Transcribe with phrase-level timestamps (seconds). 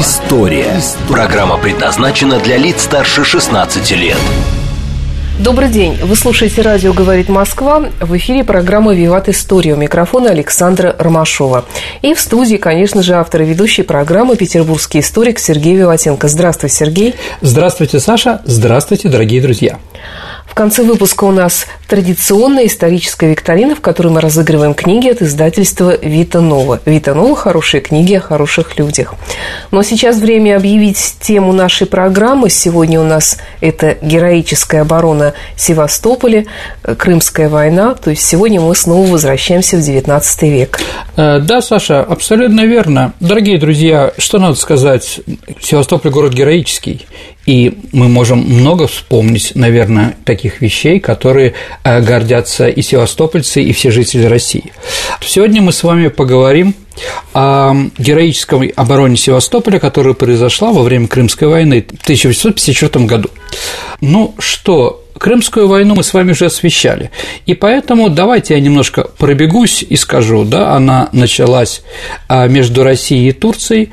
[0.00, 0.80] История».
[1.06, 4.16] Программа предназначена для лиц старше 16 лет.
[5.38, 5.98] Добрый день.
[6.02, 7.90] Вы слушаете радио «Говорит Москва».
[8.00, 9.74] В эфире программа «Виват История».
[9.74, 11.66] У микрофона Александра Ромашова.
[12.00, 16.26] И в студии, конечно же, автор и ведущий программы петербургский историк Сергей Виватенко.
[16.26, 17.14] Здравствуй, Сергей.
[17.42, 18.40] Здравствуйте, Саша.
[18.46, 19.78] Здравствуйте, дорогие друзья.
[20.52, 25.96] В конце выпуска у нас традиционная историческая викторина, в которой мы разыгрываем книги от издательства
[25.96, 26.78] «Вита Нова».
[26.84, 29.14] «Вита Нова»– хорошие книги о хороших людях.
[29.70, 32.50] Но сейчас время объявить тему нашей программы.
[32.50, 36.44] Сегодня у нас это героическая оборона Севастополя,
[36.98, 37.94] Крымская война.
[37.94, 40.80] То есть сегодня мы снова возвращаемся в XIX век.
[41.16, 43.14] Э, да, Саша, абсолютно верно.
[43.20, 45.20] Дорогие друзья, что надо сказать?
[45.62, 47.06] Севастополь– город героический.
[47.46, 53.90] И мы можем много вспомнить, наверное, таких вещей, которые э, гордятся и севастопольцы, и все
[53.90, 54.72] жители России.
[55.20, 56.74] Сегодня мы с вами поговорим
[57.34, 63.30] о героической обороне Севастополя, которая произошла во время Крымской войны в 1854 году.
[64.00, 67.12] Ну что, Крымскую войну мы с вами уже освещали,
[67.46, 71.82] и поэтому давайте я немножко пробегусь и скажу, да, она началась
[72.28, 73.90] а, между Россией и Турцией,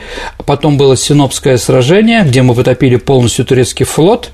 [0.47, 4.31] потом было Синопское сражение, где мы потопили полностью турецкий флот,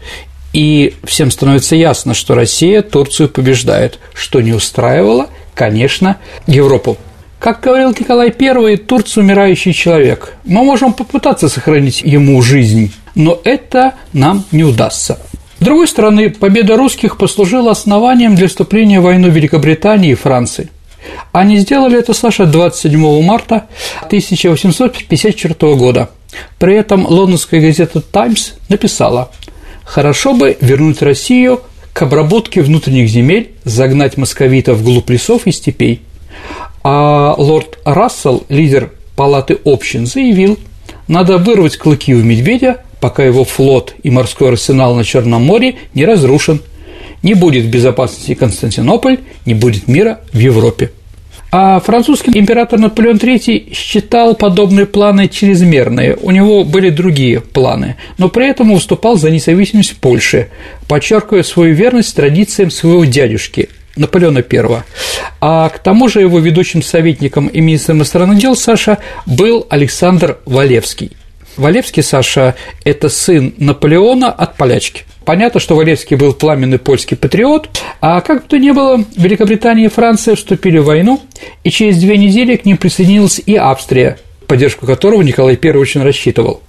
[0.53, 6.15] и всем становится ясно, что Россия Турцию побеждает, что не устраивало, конечно,
[6.47, 6.97] Европу.
[7.45, 10.33] Как говорил Николай I, Турция– умирающий человек.
[10.45, 15.19] Мы можем попытаться сохранить ему жизнь, но это нам не удастся.
[15.59, 20.71] С другой стороны, победа русских послужила основанием для вступления в войну Великобритании и Франции.
[21.33, 23.67] Они сделали это, Саша, 27 марта
[24.07, 26.09] 1854 года.
[26.57, 29.29] При этом лондонская газета «Таймс» написала
[29.83, 31.61] «Хорошо бы вернуть Россию
[31.93, 36.01] к обработке внутренних земель, загнать московитов вглубь лесов и степей».
[36.83, 40.59] А лорд Рассел, лидер палаты общин, заявил,
[41.07, 46.05] надо вырвать клыки у медведя, пока его флот и морской арсенал на Черном море не
[46.05, 46.61] разрушен.
[47.23, 50.91] Не будет безопасности Константинополь, не будет мира в Европе.
[51.51, 58.27] А французский император Наполеон III считал подобные планы чрезмерные, у него были другие планы, но
[58.29, 60.49] при этом выступал за независимость Польши,
[60.87, 64.83] подчеркивая свою верность традициям своего дядюшки Наполеона I.
[65.41, 71.11] А к тому же его ведущим советником и министром иностранных дел Саша был Александр Валевский–
[71.57, 75.03] Валевский Саша– это сын Наполеона от полячки.
[75.23, 77.69] Понятно, что Валевский был пламенный польский патриот,
[78.01, 81.21] а как бы то ни было, Великобритания и Франция вступили в войну,
[81.63, 86.61] и через две недели к ним присоединилась и Австрия, поддержку которого Николай I очень рассчитывал.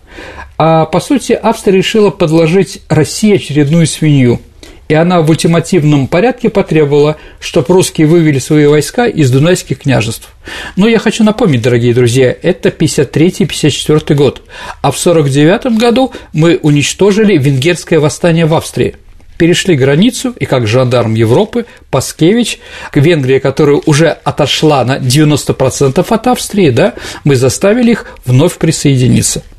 [0.56, 4.40] А по сути, Австрия решила подложить России очередную свинью–
[4.88, 10.30] и она в ультимативном порядке потребовала, чтобы русские вывели свои войска из Дунайских княжеств.
[10.76, 14.42] Но я хочу напомнить, дорогие друзья, это 53-54 год,
[14.82, 18.96] а в 49 году мы уничтожили венгерское восстание в Австрии.
[19.38, 22.58] Перешли границу, и как жандарм Европы Паскевич
[22.90, 29.42] к Венгрии, которая уже отошла на 90% от Австрии, да, мы заставили их вновь присоединиться–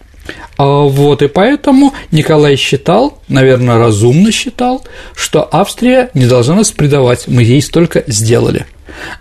[0.57, 4.83] вот, и поэтому Николай считал, наверное, разумно считал,
[5.15, 8.65] что Австрия не должна нас предавать, мы ей столько сделали.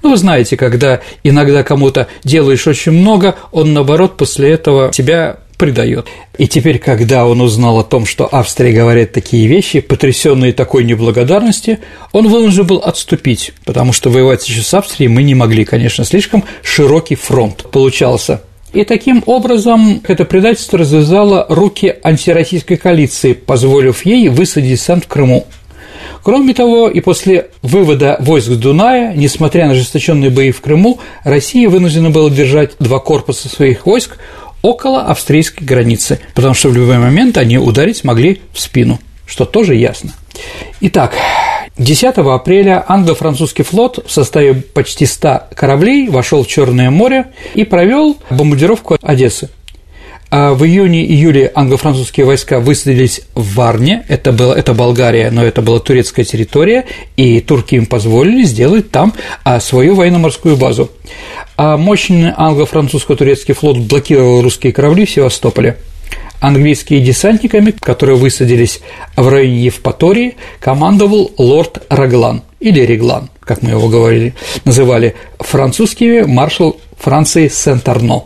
[0.03, 6.06] Ну, вы знаете, когда иногда кому-то делаешь очень много, он, наоборот, после этого тебя предает.
[6.39, 11.78] И теперь, когда он узнал о том, что Австрия говорит такие вещи, потрясенные такой неблагодарности,
[12.12, 16.44] он вынужден был отступить, потому что воевать еще с Австрией мы не могли, конечно, слишком
[16.62, 18.43] широкий фронт получался.
[18.76, 25.46] И таким образом это предательство развязало руки антироссийской коалиции, позволив ей высадить десант в Крыму.
[26.23, 32.11] Кроме того, и после вывода войск Дуная, несмотря на ожесточенные бои в Крыму, Россия вынуждена
[32.11, 34.19] была держать два корпуса своих войск
[34.61, 39.75] около австрийской границы, потому что в любой момент они ударить могли в спину, что тоже
[39.75, 40.12] ясно.
[40.81, 41.15] Итак,
[41.79, 48.17] 10 апреля англо-французский флот в составе почти 100 кораблей вошел в Черное море и провел
[48.31, 49.50] бомбардировку Одессы.
[50.29, 55.79] А в июне-июле англо-французские войска высадились в Варне, это, было, это Болгария, но это была
[55.79, 56.87] турецкая территория,
[57.17, 59.12] и турки им позволили сделать там
[59.44, 60.91] а, свою военно-морскую базу.
[61.56, 65.77] А мощный англо-французско-турецкий флот блокировал русские корабли в Севастополе.
[66.41, 68.81] Английскими десантниками, которые высадились
[69.17, 74.35] в районе Евпатории, командовал лорд Раглан или Реглан, как мы его говорили,
[74.65, 78.25] называли французскими маршал Франции Сент-Арно.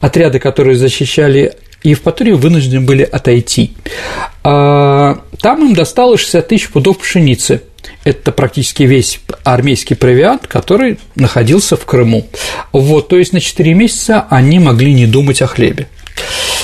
[0.00, 3.72] Отряды, которые защищали Евпаторию, вынуждены были отойти.
[4.42, 7.62] А, там им досталось 60 тысяч пудов пшеницы.
[8.04, 12.26] Это практически весь армейский провиант, который находился в Крыму.
[12.72, 15.88] Вот, то есть на 4 месяца они могли не думать о хлебе.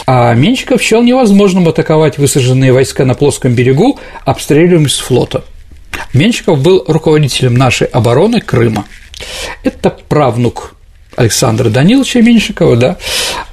[0.07, 5.45] А Менщиков счел невозможным атаковать высаженные войска на плоском берегу, обстреливаемые с флота.
[6.13, 8.85] Менщиков был руководителем нашей обороны Крыма.
[9.63, 10.75] Это правнук
[11.17, 12.97] Александра Даниловича Меньшикова, да.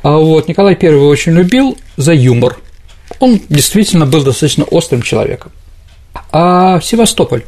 [0.03, 2.57] А вот Николай I очень любил за юмор.
[3.19, 5.51] Он действительно был достаточно острым человеком.
[6.31, 7.43] А Севастополь.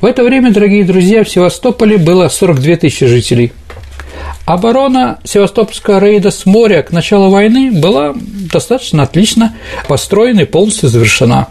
[0.00, 3.52] В это время, дорогие друзья, в Севастополе было 42 тысячи жителей.
[4.48, 8.14] Оборона севастопольского рейда с моря к началу войны была
[8.50, 9.54] достаточно отлично
[9.88, 11.48] построена и полностью завершена.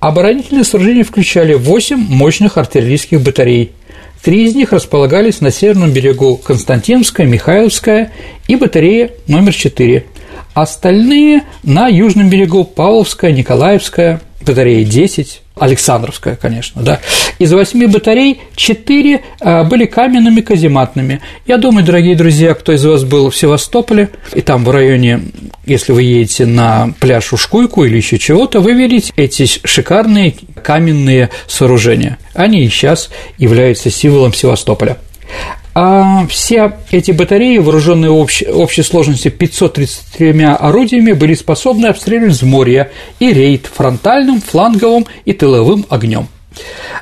[0.00, 3.70] Оборонительные сооружения включали 8 мощных артиллерийских батарей.
[4.20, 8.10] Три из них располагались на северном берегу– Константиновская, Михайловская
[8.48, 10.04] и батарея номер 4.
[10.54, 17.00] Остальные– на южном берегу– Павловская, Николаевская, батарея 10, Александровская, конечно, да.
[17.38, 21.20] Из восьми батарей четыре а, были каменными казематными.
[21.46, 25.20] Я думаю, дорогие друзья, кто из вас был в Севастополе, и там в районе,
[25.64, 32.18] если вы едете на пляж Ушкуйку или еще чего-то, вы видите эти шикарные каменные сооружения.
[32.34, 34.98] Они и сейчас являются символом Севастополя.
[35.74, 43.32] А все эти батареи, вооруженные общей, общей сложностью 533 орудиями, были способны обстреливать взморье и
[43.32, 46.28] рейд фронтальным, фланговым и тыловым огнем.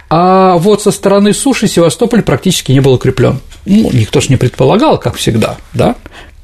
[0.09, 3.41] А вот со стороны суши Севастополь практически не был укреплен.
[3.67, 5.97] Ну, никто ж не предполагал, как всегда, да?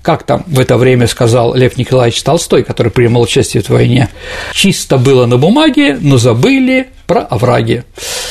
[0.03, 4.09] Как там в это время сказал Лев Николаевич Толстой, который принимал участие в войне,
[4.53, 7.85] чисто было на бумаге, но забыли про овраги.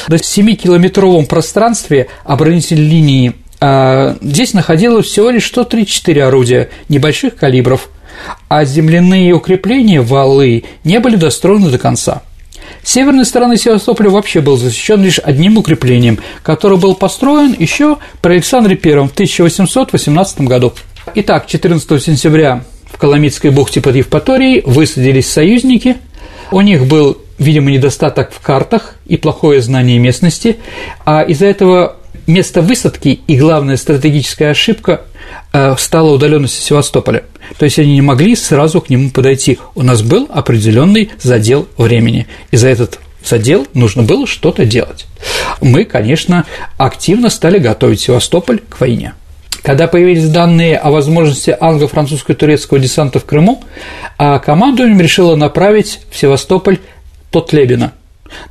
[0.08, 7.90] На 7-километровом пространстве оборонительной линии здесь находилось всего лишь 134 орудия небольших калибров,
[8.50, 12.24] а земляные укрепления, валы не были достроены до конца.
[12.84, 18.34] С северной стороны Севастополя вообще был защищен лишь одним укреплением, которое был построен еще при
[18.34, 20.74] Александре I в 1818 году.
[21.16, 25.98] Итак, 14 сентября в Коломитской бухте под Евпаторией высадились союзники.
[26.52, 30.58] У них был, видимо, недостаток в картах и плохое знание местности,
[31.06, 31.97] а из-за этого
[32.28, 35.02] место высадки и главная стратегическая ошибка
[35.54, 37.24] э, стала удаленность Севастополя.
[37.58, 39.58] То есть они не могли сразу к нему подойти.
[39.76, 45.06] У нас был определенный задел времени, и за этот задел нужно было что-то делать.
[45.62, 46.46] Мы, конечно,
[46.78, 49.14] активно стали готовить Севастополь к войне.
[49.64, 53.64] Когда появились данные о возможности англо-французско-турецкого десанта в Крыму,
[54.18, 56.80] а командование решило направить в Севастополь
[57.32, 57.94] Тотлебина–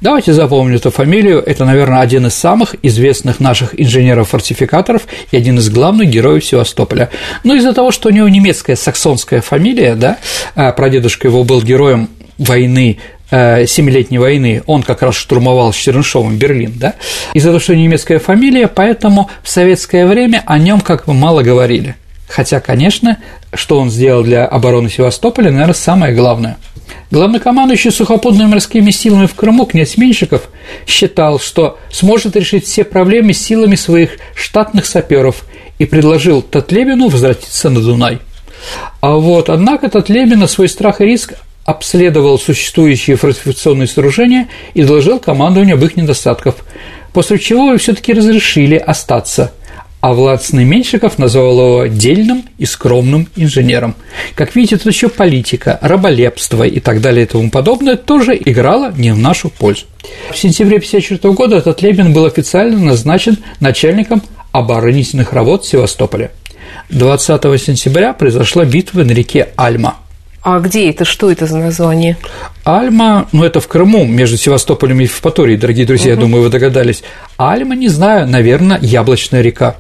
[0.00, 1.43] Давайте запомним эту фамилию.
[1.44, 7.11] Это, наверное, один из самых известных наших инженеров-фортификаторов и один из главных героев Севастополя.
[7.44, 10.19] Но из-за того, что у него немецкая саксонская фамилия, да,
[10.55, 12.08] а прадедушка его был героем
[12.38, 12.99] войны
[13.31, 16.94] э, Семилетней войны, он как раз штурмовал с Чернышовым Берлин, да,
[17.34, 21.96] из-за того, что немецкая фамилия, поэтому в советское время о нем как бы мало говорили.
[22.28, 23.19] Хотя, конечно,
[23.56, 26.58] что он сделал для обороны Севастополя, наверное, самое главное–
[27.10, 30.48] Главнокомандующий сухопутными морскими силами в Крыму князь Меньшиков
[30.86, 35.44] считал, что сможет решить все проблемы силами своих штатных саперов
[35.78, 38.18] и предложил Татлебину возвратиться на Дунай.
[39.00, 41.34] А вот, однако Татлебин на свой страх и риск
[41.64, 46.56] обследовал существующие фортификационные сооружения и доложил командованию об их недостатках,
[47.12, 49.52] после чего все таки разрешили остаться–
[50.06, 53.96] а Владцный Меньшиков назвал его дельным и скромным инженером.
[54.36, 59.12] Как видите, тут еще политика, раболепство и так далее и тому подобное тоже играло не
[59.12, 59.86] в нашу пользу.
[60.30, 64.22] В сентябре 1954 года этот Лебин был официально назначен начальником
[64.52, 66.30] оборонительных работ Севастополя.
[66.90, 69.96] 20 сентября произошла битва на реке Альма–
[70.48, 71.04] а где это?
[71.04, 72.16] Что это за название?
[72.62, 76.20] Альма, ну это в Крыму, между Севастополем и Евпаторией, дорогие друзья, угу.
[76.20, 77.02] я думаю, вы догадались.
[77.36, 79.75] Альма, не знаю, наверное, яблочная река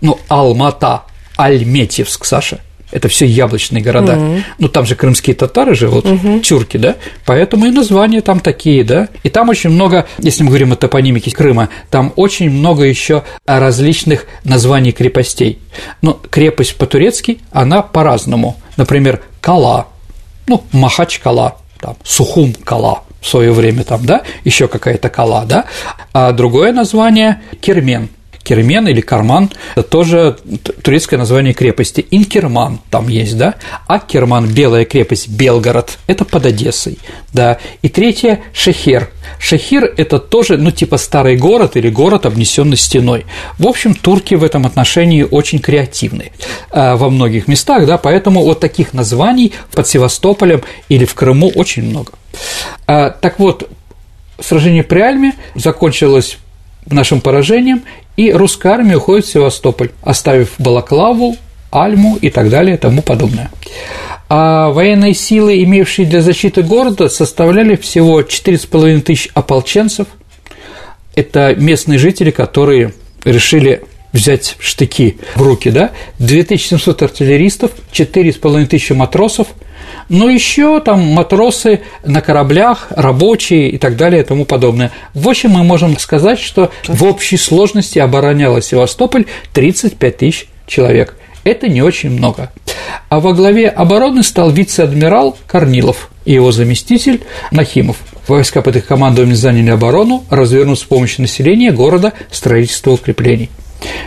[0.00, 1.02] ну, Алмата,
[1.36, 2.60] Альметьевск, Саша.
[2.92, 4.14] Это все яблочные города.
[4.14, 4.42] Mm-hmm.
[4.58, 6.40] Ну, там же крымские татары живут, mm-hmm.
[6.40, 6.94] тюрки, да?
[7.24, 9.08] Поэтому и названия там такие, да?
[9.24, 14.26] И там очень много, если мы говорим о топонимике Крыма, там очень много еще различных
[14.44, 15.58] названий крепостей.
[16.00, 18.56] Ну, крепость по-турецки, она по-разному.
[18.76, 19.88] Например, Кала,
[20.46, 25.64] ну, Махач-Кала, там, Сухум-Кала в свое время там, да, еще какая-то Кала, да,
[26.12, 28.08] а другое название Кермен,
[28.46, 30.36] Кермен или Карман– это тоже
[30.82, 32.06] турецкое название крепости.
[32.12, 33.56] Инкерман там есть, да?
[33.88, 36.98] Аккерман– белая крепость, Белгород– это под Одессой,
[37.32, 37.58] да.
[37.82, 39.10] И третье– Шехер.
[39.40, 43.26] Шехир– это тоже, ну, типа старый город или город, обнесенный стеной.
[43.58, 46.30] В общем, турки в этом отношении очень креативны
[46.70, 51.82] а, во многих местах, да, поэтому вот таких названий под Севастополем или в Крыму очень
[51.82, 52.12] много.
[52.86, 53.68] А, так вот,
[54.38, 56.38] сражение при Альме закончилось
[56.86, 57.82] нашим поражением,
[58.16, 61.36] и русская армия уходит в Севастополь, оставив Балаклаву,
[61.70, 63.50] Альму и так далее и тому подобное.
[64.28, 70.08] А военные силы, имевшие для защиты города, составляли всего 4,5 тысяч ополченцев.
[71.14, 72.92] Это местные жители, которые
[73.24, 73.82] решили
[74.16, 79.48] взять штыки в руки, да, 2700 артиллеристов, 4,5 тысячи матросов,
[80.08, 84.90] но еще там матросы на кораблях, рабочие и так далее и тому подобное.
[85.14, 91.16] В общем, мы можем сказать, что в общей сложности обороняла Севастополь 35 тысяч человек.
[91.44, 92.50] Это не очень много.
[93.08, 97.98] А во главе обороны стал вице-адмирал Корнилов и его заместитель Нахимов.
[98.26, 103.50] Войска под их командованием заняли оборону, развернув с помощью населения города строительство укреплений.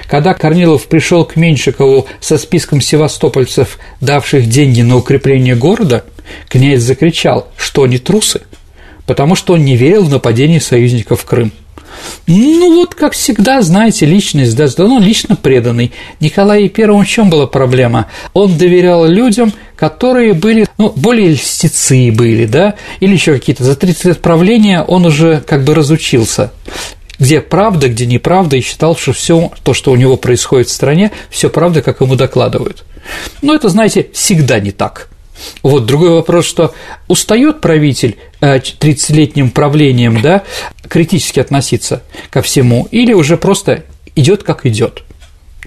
[0.08, 6.04] Когда Корнилов пришел к Меньшикову со списком севастопольцев, давших деньги на укрепление города,
[6.48, 8.42] князь закричал, что они трусы,
[9.06, 11.52] потому что он не верил в нападение союзников в Крым.
[12.28, 15.92] Ну вот, как всегда, знаете, личность, да, он лично преданный.
[16.20, 18.08] Николай I в чем была проблема?
[18.34, 23.64] Он доверял людям, которые были, ну, более льстецы были, да, или еще какие-то.
[23.64, 26.52] За 30 лет правления он уже как бы разучился
[27.20, 31.12] где правда, где неправда, и считал, что все то, что у него происходит в стране,
[31.30, 32.86] все правда, как ему докладывают.
[33.42, 35.10] Но это, знаете, всегда не так.
[35.64, 36.74] Вот другой вопрос, что
[37.08, 40.44] устает правитель 30-летним э, правлением, да,
[40.88, 43.86] критически относиться ко всему, или уже просто
[44.16, 45.04] идет как идет.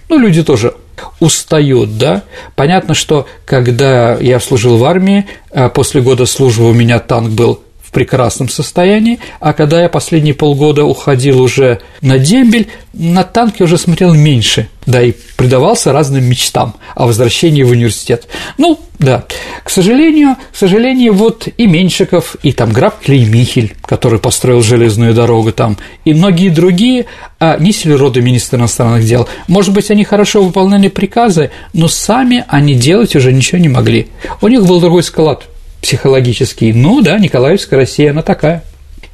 [0.09, 0.75] Ну, люди тоже
[1.21, 2.23] устают, да.
[2.54, 7.62] Понятно, что когда я служил в армии, э, после года службы у меня танк был
[7.92, 14.14] прекрасном состоянии, а когда я последние полгода уходил уже на дембель, на танки уже смотрел
[14.14, 18.28] меньше, да, и предавался разным мечтам о возвращении в университет.
[18.58, 19.25] Ну, да,
[19.62, 25.52] к сожалению, к сожалению, вот и Меньшиков, и там граф Клеймихель, который построил железную дорогу
[25.52, 27.06] там, и многие другие
[27.38, 29.28] а, несли роды министра иностранных дел.
[29.49, 34.08] Может быть, они хорошо выполняли приказы, но сами они делать уже ничего не могли.
[34.40, 35.46] У них был другой склад
[35.82, 36.72] психологический.
[36.72, 38.64] Ну да, Николаевская Россия, она такая.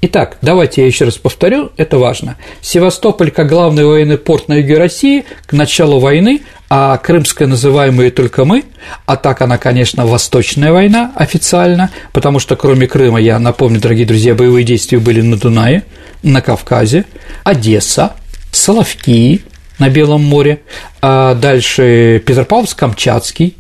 [0.01, 2.37] Итак, давайте я еще раз повторю, это важно.
[2.61, 8.45] Севастополь как главный военный порт на юге России к началу войны, а Крымская называемая только
[8.45, 8.63] мы,
[9.07, 14.37] а так она, конечно, Восточная война официально, потому что кроме Крыма, я напомню, дорогие друзья,
[14.37, 15.83] боевые действия были на Дунае,
[16.23, 17.05] на Кавказе,
[17.43, 18.13] Одесса,
[18.53, 19.43] Соловки
[19.81, 20.61] на Белом море,
[21.01, 23.55] а дальше Петропавловск-Камчатский,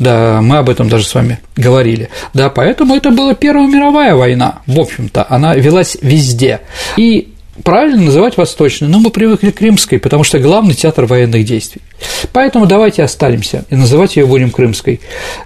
[0.00, 2.08] да, мы об этом даже с вами говорили.
[2.32, 6.60] Да, поэтому это была Первая мировая война, в общем-то, она велась везде.
[6.96, 11.82] И правильно называть восточной, но мы привыкли к римской, потому что главный театр военных действий.
[12.32, 15.00] Поэтому давайте останемся и называть ее будем крымской.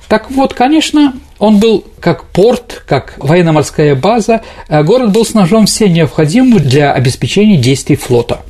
[0.09, 5.93] Так вот, конечно, он был как порт, как военно-морская база, а город был снабжен всем
[5.93, 8.43] необходимым для обеспечения действий флота.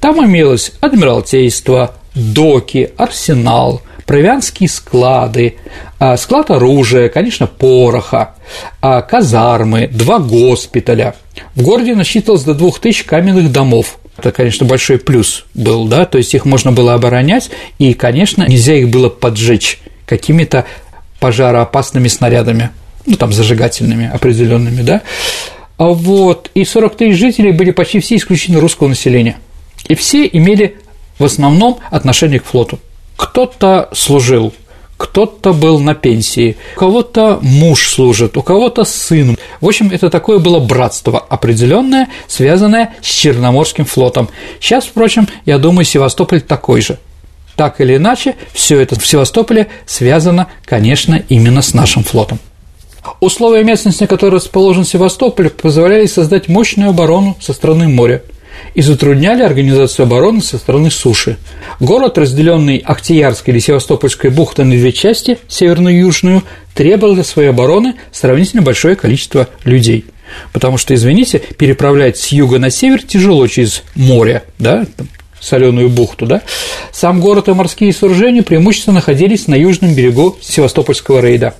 [0.00, 5.56] Там имелось адмиралтейство, доки, арсенал, провианские склады,
[5.98, 8.36] а, склад оружия, конечно, пороха,
[8.80, 11.14] а, казармы, два госпиталя.
[11.54, 13.98] В городе насчитывалось до двух тысяч каменных домов.
[14.16, 18.74] Это, конечно, большой плюс был, да, то есть их можно было оборонять, и, конечно, нельзя
[18.74, 20.64] их было поджечь какими-то
[21.20, 22.70] пожароопасными снарядами,
[23.04, 25.02] ну, там, зажигательными определенными, да.
[25.76, 29.36] А вот, и 40 тысяч жителей были почти все исключены русского населения.
[29.88, 30.78] И все имели
[31.18, 32.78] в основном отношение к флоту.
[33.16, 34.52] Кто-то служил,
[34.96, 39.36] кто-то был на пенсии, у кого-то муж служит, у кого-то сын.
[39.60, 44.28] В общем, это такое было братство определенное, связанное с Черноморским флотом.
[44.60, 46.98] Сейчас, впрочем, я думаю, Севастополь такой же.
[47.56, 52.38] Так или иначе, все это в Севастополе связано, конечно, именно с нашим флотом.
[53.20, 58.22] Условия местности, на которой расположен Севастополь, позволяли создать мощную оборону со стороны моря–
[58.74, 61.36] и затрудняли организацию обороны со стороны суши.
[61.80, 66.42] Город, разделенный Ахтиярской или Севастопольской бухтой на две части, северную и южную,
[66.74, 70.04] требовал для своей обороны сравнительно большое количество людей.
[70.52, 74.86] Потому что, извините, переправлять с юга на север тяжело через море, да,
[75.40, 76.42] соленую бухту, да,
[76.92, 81.54] сам город и морские сооружения преимущественно находились на южном берегу Севастопольского рейда.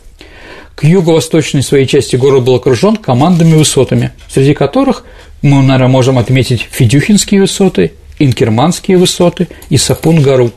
[0.76, 5.04] К юго-восточной своей части город был окружен командными высотами, среди которых
[5.40, 10.52] мы, наверное, можем отметить Федюхинские высоты Инкерманские высоты и Сапун-гору.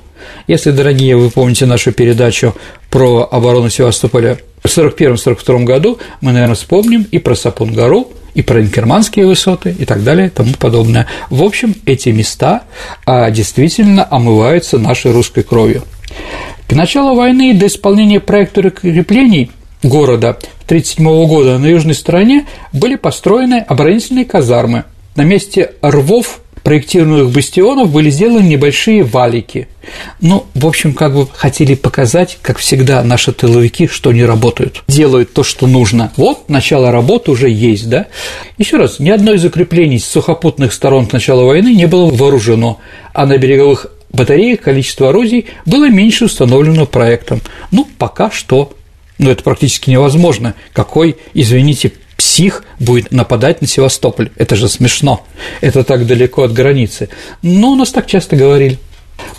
[0.47, 2.53] Если, дорогие, вы помните нашу передачу
[2.89, 9.25] про оборону Севастополя в 1941-1942 году, мы, наверное, вспомним и про Сапун-гору, и про Инкерманские
[9.25, 11.07] высоты и так далее и тому подобное.
[11.29, 12.63] В общем, эти места
[13.05, 15.83] а, действительно омываются нашей русской кровью.
[16.67, 19.51] К началу войны до исполнения проекта укреплений
[19.83, 24.85] города 1937 года на южной стороне были построены оборонительные казармы.
[25.15, 29.67] На месте рвов проектированных бастионов были сделаны небольшие валики.
[30.21, 35.33] Ну, в общем, как бы хотели показать, как всегда, наши тыловики, что они работают, делают
[35.33, 36.11] то, что нужно.
[36.15, 38.07] Вот начало работы уже есть, да?
[38.57, 42.79] Еще раз, ни одно из укреплений с сухопутных сторон к началу войны не было вооружено,
[43.13, 47.41] а на береговых батареях количество орудий было меньше установленного проектом.
[47.71, 48.73] Ну, пока что.
[49.19, 50.55] Но это практически невозможно.
[50.73, 54.31] Какой, извините, псих будет нападать на Севастополь.
[54.35, 55.25] Это же смешно.
[55.61, 57.09] Это так далеко от границы.
[57.41, 58.79] Но у нас так часто говорили.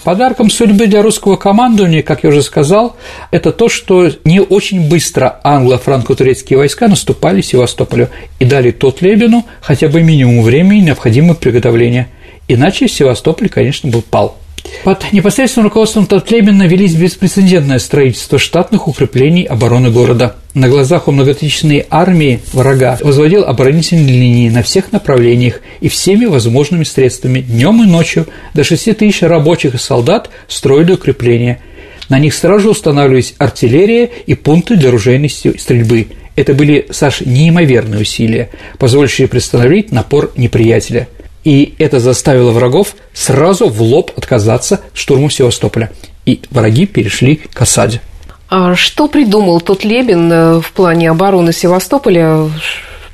[0.05, 2.97] Подарком судьбы для русского командования, как я уже сказал,
[3.31, 8.09] это то, что не очень быстро англо-франко-турецкие войска наступали Севастополю
[8.39, 12.09] и дали тот Лебену хотя бы минимум времени, необходимого приготовления.
[12.49, 14.37] Иначе Севастополь, конечно, был пал.
[14.85, 20.37] Под непосредственным руководством Татлебина велись беспрецедентное строительство штатных укреплений обороны города.
[20.55, 26.85] На глазах у многотысячной армии врага возводил оборонительные линии на всех направлениях и всеми возможными
[26.85, 31.61] средствами днем и ночью до 6 тысяч рабочих и солдат строили укрепления.
[32.09, 36.09] На них сразу устанавливались артиллерия и пункты для оружейной стрельбы.
[36.37, 38.49] Это были, Саш, неимоверные усилия,
[38.79, 41.07] позволившие приостановить напор неприятеля–
[41.45, 45.91] и это заставило врагов сразу в лоб отказаться от штурма Севастополя.
[46.27, 48.01] И враги перешли к осаде.
[48.49, 52.51] А что придумал тот Лебен э, в плане обороны Севастополя?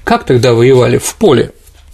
[0.02, 0.98] Как тогда воевали?
[0.98, 1.52] В поле.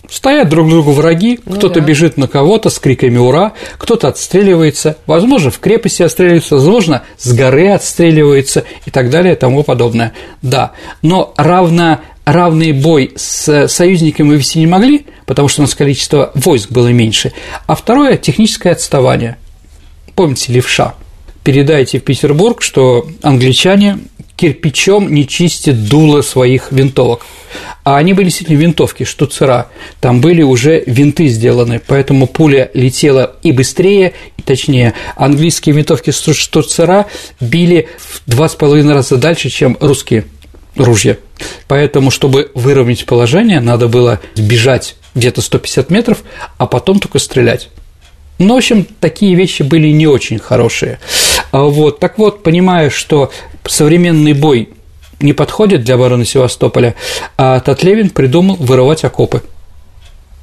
[0.08, 1.86] Стоят друг другу враги, ну кто-то да.
[1.86, 7.70] бежит на кого-то с криками «Ура!», кто-то отстреливается, возможно, в крепости отстреливается, возможно, с горы
[7.70, 10.12] отстреливается и так далее и тому подобное.
[10.42, 15.74] Да, но равно равный бой с союзниками мы вести не могли, потому что у нас
[15.74, 17.32] количество войск было меньше.
[17.66, 19.36] А второе– техническое отставание.
[20.14, 20.94] Помните левша?
[21.44, 23.98] Передайте в Петербург, что англичане
[24.36, 27.26] кирпичом не чистят дуло своих винтовок.
[27.84, 29.68] А они были действительно винтовки, штуцера.
[30.00, 34.94] Там были уже винты сделаны, поэтому пуля летела и быстрее, и точнее.
[35.16, 37.06] Английские винтовки штуцера
[37.40, 40.24] били в два с половиной раза дальше, чем русские
[40.76, 41.16] ружья.
[41.68, 46.22] Поэтому, чтобы выровнять положение, надо было бежать где-то 150 метров,
[46.56, 47.68] а потом только стрелять.
[48.38, 50.98] Ну, в общем, такие вещи были не очень хорошие.
[51.50, 53.30] А вот, так вот, понимая, что
[53.66, 54.70] современный бой
[55.20, 56.94] не подходит для обороны Севастополя,
[57.36, 59.42] а Татлевин придумал вырывать окопы.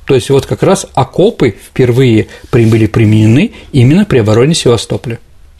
[0.05, 5.19] То есть вот как раз окопы впервые были применены именно при обороне Севастополя.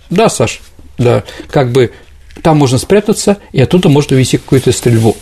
[0.09, 0.61] Да, Саш,
[0.97, 1.91] да, как бы
[2.41, 5.15] там можно спрятаться, и оттуда можно вести какую-то стрельбу.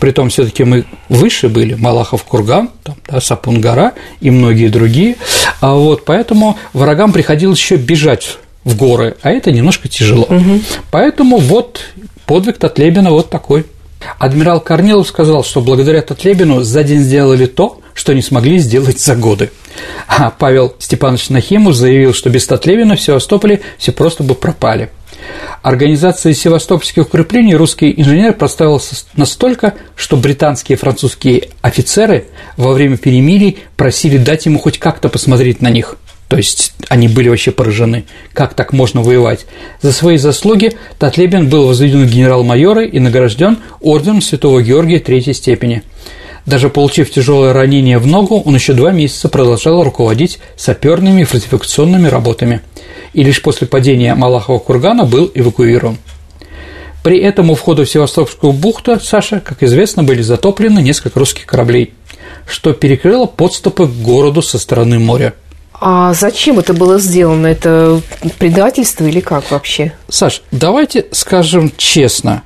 [0.00, 5.16] Притом все таки мы выше были, Малахов курган, там, да, Сапун-гора и многие другие.
[5.60, 10.24] А вот поэтому врагам приходилось еще бежать в горы, а это немножко тяжело.
[10.24, 10.60] Угу.
[10.90, 11.80] Поэтому вот
[12.26, 13.66] подвиг Татлебина вот такой.
[14.18, 19.16] Адмирал Корнилов сказал, что благодаря Татлебину за день сделали то, что не смогли сделать за
[19.16, 19.50] годы.
[20.06, 24.90] А Павел Степанович Нахимов заявил, что без Татлебина в Севастополе все просто бы пропали.
[25.62, 33.58] Организация севастопольских укреплений русский инженер проставился настолько, что британские и французские офицеры во время перемирий
[33.76, 35.96] просили дать ему хоть как-то посмотреть на них.
[36.28, 39.46] То есть они были вообще поражены, как так можно воевать.
[39.80, 45.82] За свои заслуги Татлебин был возведен в генерал-майоры и награжден орденом Святого Георгия третьей степени.
[46.46, 52.08] Даже получив тяжелое ранение в ногу, он еще два месяца продолжал руководить саперными и фортификационными
[52.08, 52.60] работами–
[53.12, 55.98] и лишь после падения Малахова кургана был эвакуирован.
[57.02, 61.94] При этом у входа в Севастопольскую бухту, Саша, как известно, были затоплены несколько русских кораблей,
[62.46, 65.34] что перекрыло подступы к городу со стороны моря.
[65.80, 67.46] А зачем это было сделано?
[67.46, 68.00] Это
[68.38, 69.92] предательство или как вообще?
[70.08, 72.42] Саш, давайте скажем честно.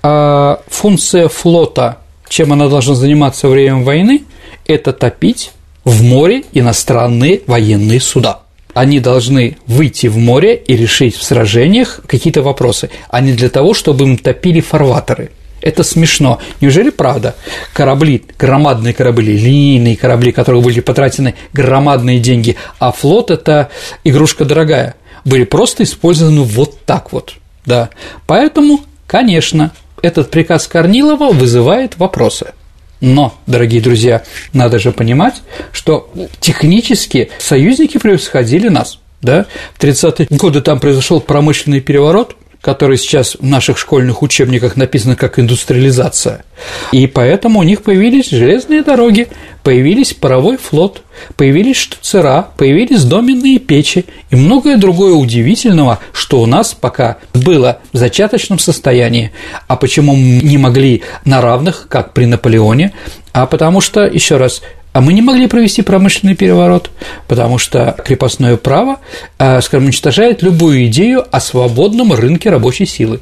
[0.00, 4.24] А функция флота, чем она должна заниматься во время войны,
[4.66, 5.52] это топить
[5.84, 8.42] в море иностранные военные суда
[8.74, 13.74] они должны выйти в море и решить в сражениях какие-то вопросы, а не для того,
[13.74, 15.32] чтобы им топили фарватеры.
[15.60, 16.40] Это смешно.
[16.60, 17.34] Неужели правда?
[17.72, 23.68] Корабли, громадные корабли, линейные корабли, которые были потрачены громадные деньги, а флот– это
[24.04, 27.34] игрушка дорогая, были просто использованы вот так вот.
[27.66, 27.90] Да.
[28.28, 32.52] Поэтому, конечно, этот приказ Корнилова вызывает вопросы.
[33.00, 38.98] Но, дорогие друзья, надо же понимать, что технически союзники превосходили нас.
[39.20, 39.46] Да?
[39.74, 45.38] В 30-е годы там произошел промышленный переворот, который сейчас в наших школьных учебниках написано как
[45.38, 46.44] индустриализация.
[46.92, 49.28] И поэтому у них появились железные дороги,
[49.62, 51.02] появились паровой флот,
[51.36, 57.96] появились штуцера, появились доменные печи и многое другое удивительного, что у нас пока было в
[57.96, 59.32] зачаточном состоянии.
[59.68, 62.92] А почему не могли на равных, как при Наполеоне?
[63.32, 64.62] А потому что, еще раз,
[64.98, 66.90] а мы не могли провести промышленный переворот,
[67.28, 68.98] потому что крепостное право,
[69.38, 73.20] э, скажем, уничтожает любую идею о свободном рынке рабочей силы.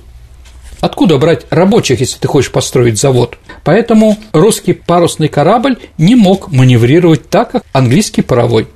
[0.80, 3.36] Откуда брать рабочих, если ты хочешь построить завод?
[3.62, 8.68] Поэтому русский парусный корабль не мог маневрировать так, как английский паровой.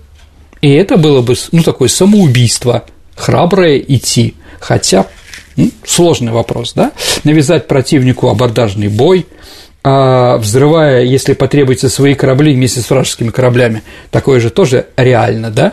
[0.61, 2.85] И это было бы, ну, такое самоубийство,
[3.17, 4.35] храброе идти.
[4.61, 5.07] Хотя,
[5.57, 6.93] ну, сложный вопрос, да?
[7.25, 9.27] Навязать противнику абордажный бой–
[9.83, 13.83] взрывая, если потребуется, свои корабли вместе с вражескими кораблями.
[14.11, 15.73] Такое же тоже реально, да?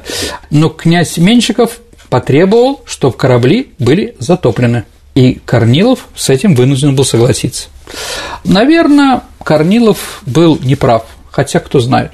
[0.49, 4.85] Но князь Меньшиков потребовал, чтобы корабли были затоплены.
[5.15, 7.69] И Корнилов с этим вынужден был согласиться.
[8.43, 12.11] Наверное, Корнилов был неправ, хотя кто знает.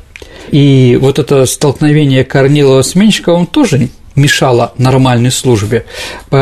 [0.51, 5.85] И вот это столкновение Корнилова с Меньшиковым тоже мешало нормальной службе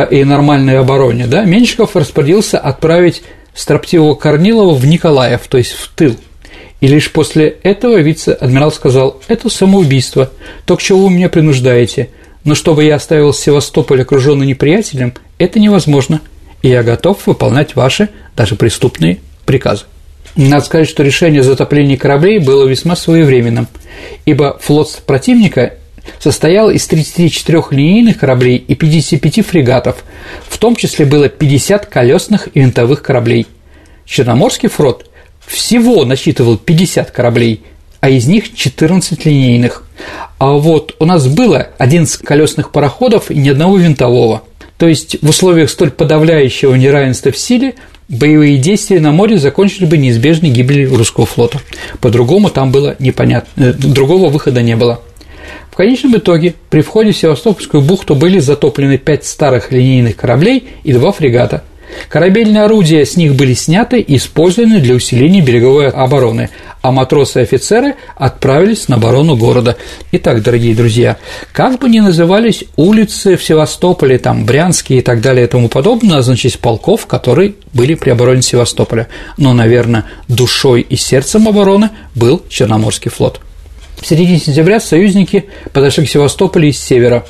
[0.09, 1.27] и нормальной обороне.
[1.27, 1.43] Да?
[1.43, 6.15] Меньшиков распорядился отправить строптивого Корнилова в Николаев, то есть в тыл.
[6.79, 10.31] И лишь после этого вице-адмирал сказал «Это самоубийство,
[10.65, 12.09] то, к чему вы меня принуждаете,
[12.43, 16.21] но чтобы я оставил Севастополь окруженный неприятелем, это невозможно,
[16.63, 19.85] и я готов выполнять ваши, даже преступные, приказы».
[20.35, 23.67] Надо сказать, что решение о затоплении кораблей было весьма своевременным,
[24.25, 25.73] ибо флот противника
[26.19, 30.03] состоял из 34 линейных кораблей и 55 фрегатов,
[30.47, 33.47] в том числе было 50 колесных и винтовых кораблей.
[34.05, 35.09] Черноморский флот
[35.45, 37.63] всего насчитывал 50 кораблей,
[37.99, 39.83] а из них 14 линейных.
[40.37, 44.43] А вот у нас было 11 колесных пароходов и ни одного винтового.
[44.77, 47.75] То есть в условиях столь подавляющего неравенства в силе
[48.09, 51.59] боевые действия на море закончили бы неизбежной гибелью русского флота.
[51.99, 55.01] По-другому там было непонятно, э, другого выхода не было.
[55.71, 60.91] В конечном итоге при входе в Севастопольскую бухту были затоплены пять старых линейных кораблей и
[60.91, 61.63] два фрегата.
[62.09, 66.49] Корабельные орудия с них были сняты и использованы для усиления береговой обороны,
[66.81, 69.77] а матросы и офицеры отправились на оборону города.
[70.11, 71.17] Итак, дорогие друзья,
[71.53, 76.21] как бы ни назывались улицы в Севастополе, там Брянские и так далее и тому подобное,
[76.21, 79.07] значит, полков, которые были при обороне Севастополя.
[79.37, 83.41] Но, наверное, душой и сердцем обороны был Черноморский флот.
[84.01, 87.23] В середине сентября союзники подошли к Севастополю из севера.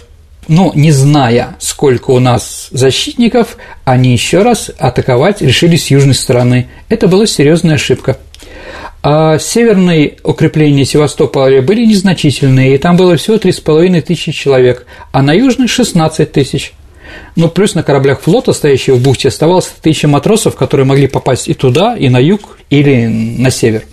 [0.47, 6.69] Но не зная, сколько у нас защитников, они еще раз атаковать решили с южной стороны.
[6.87, 8.17] Это была серьезная ошибка.
[9.03, 15.33] А северные укрепления Севастополя были незначительные, и там было всего 3,5 тысячи человек, а на
[15.33, 16.73] южной– 16 тысяч.
[17.35, 21.53] Ну, плюс на кораблях флота, стоящих в бухте, оставалось тысяча матросов, которые могли попасть и
[21.53, 23.83] туда, и на юг, или на север.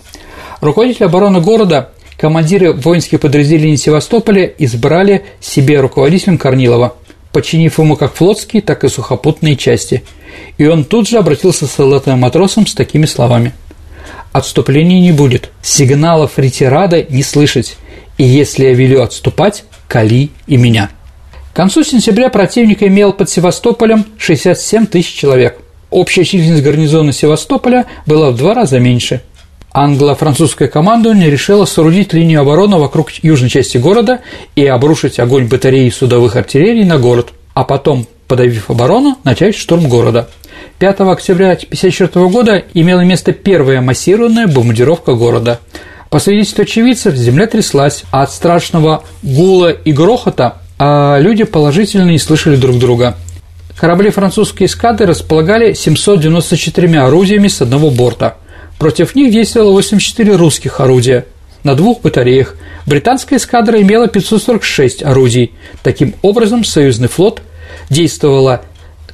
[0.61, 1.89] Руководитель обороны города
[2.19, 6.95] командиры воинских подразделений Севастополя избрали себе руководителем Корнилова,
[7.31, 10.03] подчинив ему как флотские, так и сухопутные части.
[10.57, 13.53] И он тут же обратился с солдатом и матросом с такими словами.
[14.33, 17.77] «Отступления не будет, сигналов ретирада не слышать,
[18.17, 20.89] и если я велю отступать, кали и меня».
[21.53, 25.57] К концу сентября противник имел под Севастополем 67 тысяч человек.
[25.89, 29.21] Общая численность гарнизона Севастополя была в два раза меньше–
[29.79, 34.19] англо-французское командование решило соорудить линию обороны вокруг южной части города
[34.55, 40.27] и обрушить огонь батареи судовых артиллерий на город, а потом, подавив оборону, начать штурм города.
[40.79, 45.61] 5 октября 1954 года имела место первая массированная бомбардировка города.
[46.09, 52.19] По свидетельству очевидцев, земля тряслась, а от страшного гула и грохота а люди положительно не
[52.19, 53.15] слышали друг друга.
[53.77, 58.35] Корабли французской эскады располагали 794 орудиями с одного борта–
[58.79, 61.25] Против них действовало 84 русских орудия
[61.63, 62.55] на двух батареях.
[62.87, 65.51] Британская эскадра имела 546 орудий.
[65.83, 67.41] Таким образом, союзный флот
[67.89, 68.61] действовало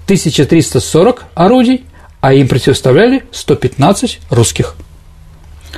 [0.05, 1.83] 1340 орудий,
[2.21, 4.75] а им противоставляли 115 русских.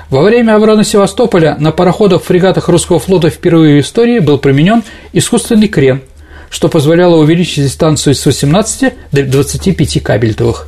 [0.10, 6.02] Во время обороны Севастополя на пароходах-фрегатах русского флота впервые в истории был применен искусственный крен,
[6.50, 10.68] что позволяло увеличить дистанцию с 18 до 25 кабельтовых.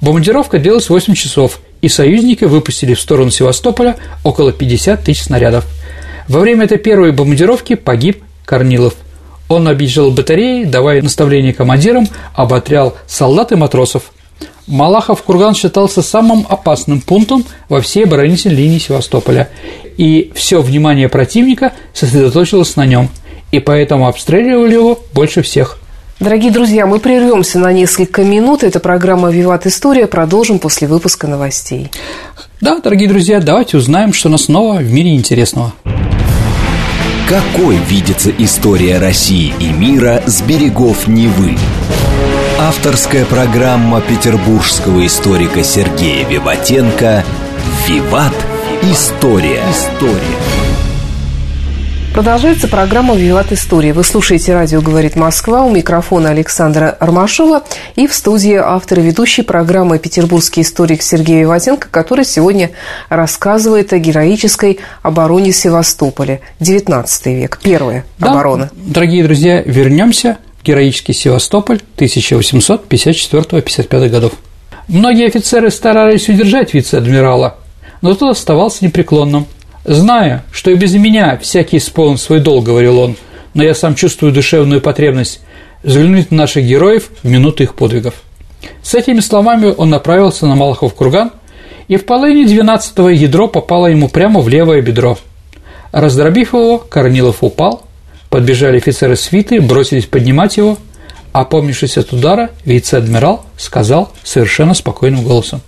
[0.00, 5.66] Бомбардировка длилась 8 часов, и союзники выпустили в сторону Севастополя около 50 тысяч снарядов.
[6.28, 8.94] Во время этой первой бомбардировки погиб Корнилов.
[9.50, 14.12] Он объезжал батареи, давая наставления командирам, оботрял солдат и матросов.
[14.66, 19.50] Малахов курган считался самым опасным пунктом во всей оборонительной линии Севастополя,
[19.98, 23.10] и все внимание противника сосредоточилось на нем,
[23.52, 25.78] и поэтому обстреливали его больше всех.
[26.20, 28.62] Дорогие друзья, мы прервемся на несколько минут.
[28.62, 30.06] Это программа «Виват История».
[30.06, 31.90] Продолжим после выпуска новостей.
[32.60, 35.72] Да, дорогие друзья, давайте узнаем, что нас снова в мире интересного.
[37.28, 41.56] Какой видится история России и мира с берегов Невы?
[42.60, 47.24] Авторская программа петербургского историка Сергея Виватенко
[47.88, 48.34] «Виват.
[48.82, 49.62] История».
[49.70, 50.73] История.
[52.14, 53.92] Продолжается программа «Виват История».
[53.92, 55.64] Вы слушаете «Радио говорит Москва».
[55.64, 57.64] У микрофона Александра Армашова
[57.96, 62.70] и в студии автор и ведущий программы «Петербургский историк» Сергей Виватенко, который сегодня
[63.08, 66.40] рассказывает о героической обороне Севастополя.
[66.60, 68.70] 19 век, первая да, оборона.
[68.76, 74.34] Дорогие друзья, вернемся героический Севастополь 1854-55 годов.
[74.86, 77.56] Многие офицеры старались удержать вице-адмирала,
[78.02, 79.46] но тот оставался непреклонным.
[79.84, 83.16] «Зная, что и без меня всякий исполнит свой долг»,– говорил он,–
[83.54, 85.40] «но я сам чувствую душевную потребность
[85.82, 88.14] взглянуть на наших героев в минуты их подвигов».
[88.82, 91.30] С этими словами он направился на Малахов курган,
[91.86, 95.18] и в половине двенадцатого ядро попало ему прямо в левое бедро.
[95.92, 97.82] Раздробив его, Корнилов упал–
[98.34, 100.76] Подбежали офицеры свиты, бросились поднимать его.
[101.30, 105.60] Опомнившись от удара, вице-адмирал сказал совершенно спокойным голосом.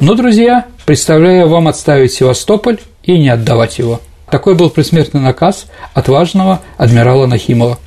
[0.00, 4.00] «Ну, друзья, представляю вам отставить Севастополь и не отдавать его».
[4.30, 7.78] Такой был предсмертный наказ отважного адмирала Нахимова.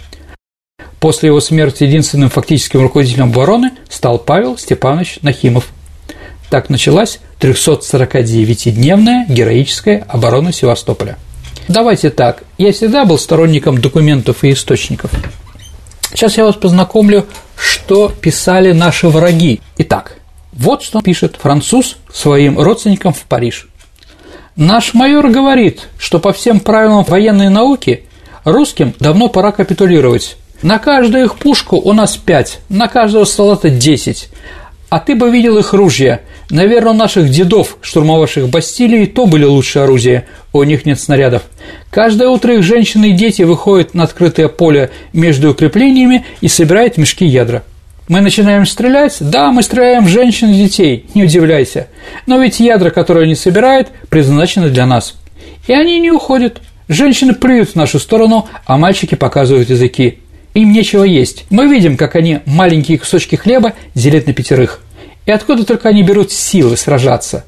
[1.00, 5.70] После его смерти единственным фактическим руководителем обороны стал Павел Степанович Нахимов.
[6.50, 11.18] Так началась 349-дневная героическая оборона Севастополя.
[11.70, 12.44] Давайте так.
[12.58, 15.12] Я всегда был сторонником документов и источников.
[16.12, 19.62] Сейчас я вас познакомлю, что писали наши враги.
[19.78, 20.18] Итак,
[20.52, 23.68] вот что пишет француз своим родственникам в Париж.
[24.56, 28.04] Наш майор говорит, что по всем правилам военной науки
[28.44, 30.38] русским давно пора капитулировать.
[30.62, 34.30] На каждую их пушку у нас пять, на каждого солдата десять.
[34.90, 36.20] А ты бы видел их ружья.
[36.50, 41.44] Наверное, у наших дедов, штурмовавших Бастилии, то были лучшие орудия, у них нет снарядов.
[41.90, 47.26] Каждое утро их женщины и дети выходят на открытое поле между укреплениями и собирают мешки
[47.26, 47.64] ядра.
[48.12, 49.16] Мы начинаем стрелять?
[49.22, 51.88] Да, мы стреляем в женщин и детей, не удивляйся.
[52.26, 55.16] Но ведь ядра, которые они собирают, предназначены для нас.
[55.66, 56.62] И они не уходят.
[56.90, 60.20] Женщины плюют в нашу сторону, а мальчики показывают языки
[60.54, 61.46] им нечего есть.
[61.50, 64.82] Мы видим, как они маленькие кусочки хлеба делят на пятерых.
[65.26, 67.46] И откуда только они берут силы сражаться.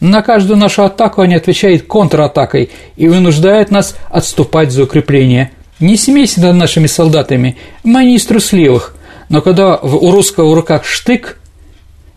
[0.00, 5.50] На каждую нашу атаку они отвечают контратакой и вынуждают нас отступать за укрепление.
[5.78, 8.95] Не смейся над нашими солдатами, мы не из трусливых,
[9.28, 11.38] но когда у русского в руках штык,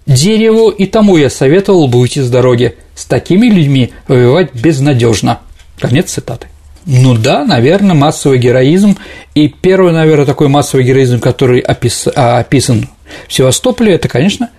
[0.06, 2.76] дереву и тому я советовал бы с дороги.
[2.96, 5.40] С такими людьми воевать безнадежно.
[5.80, 6.48] Конец цитаты.
[6.86, 8.98] Ну да, наверное, массовый героизм.
[9.36, 12.90] И первый, наверное, такой массовый героизм, который опис, а, описан
[13.28, 14.50] в Севастополе, это, конечно,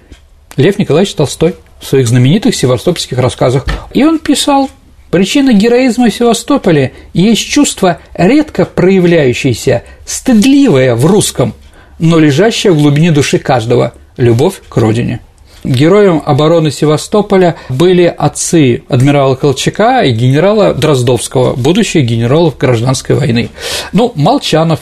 [0.56, 3.66] Лев Николаевич Толстой в своих знаменитых севастопольских рассказах.
[3.92, 4.70] И он писал,
[5.10, 11.54] причина героизма в Севастополе есть чувство, редко проявляющееся, стыдливое в русском,
[12.00, 15.20] но лежащее в глубине души каждого– любовь к родине.
[15.62, 23.50] Героем обороны Севастополя были отцы адмирала Колчака и генерала Дроздовского, будущих генералов гражданской войны.
[23.92, 24.80] Ну, Молчанов,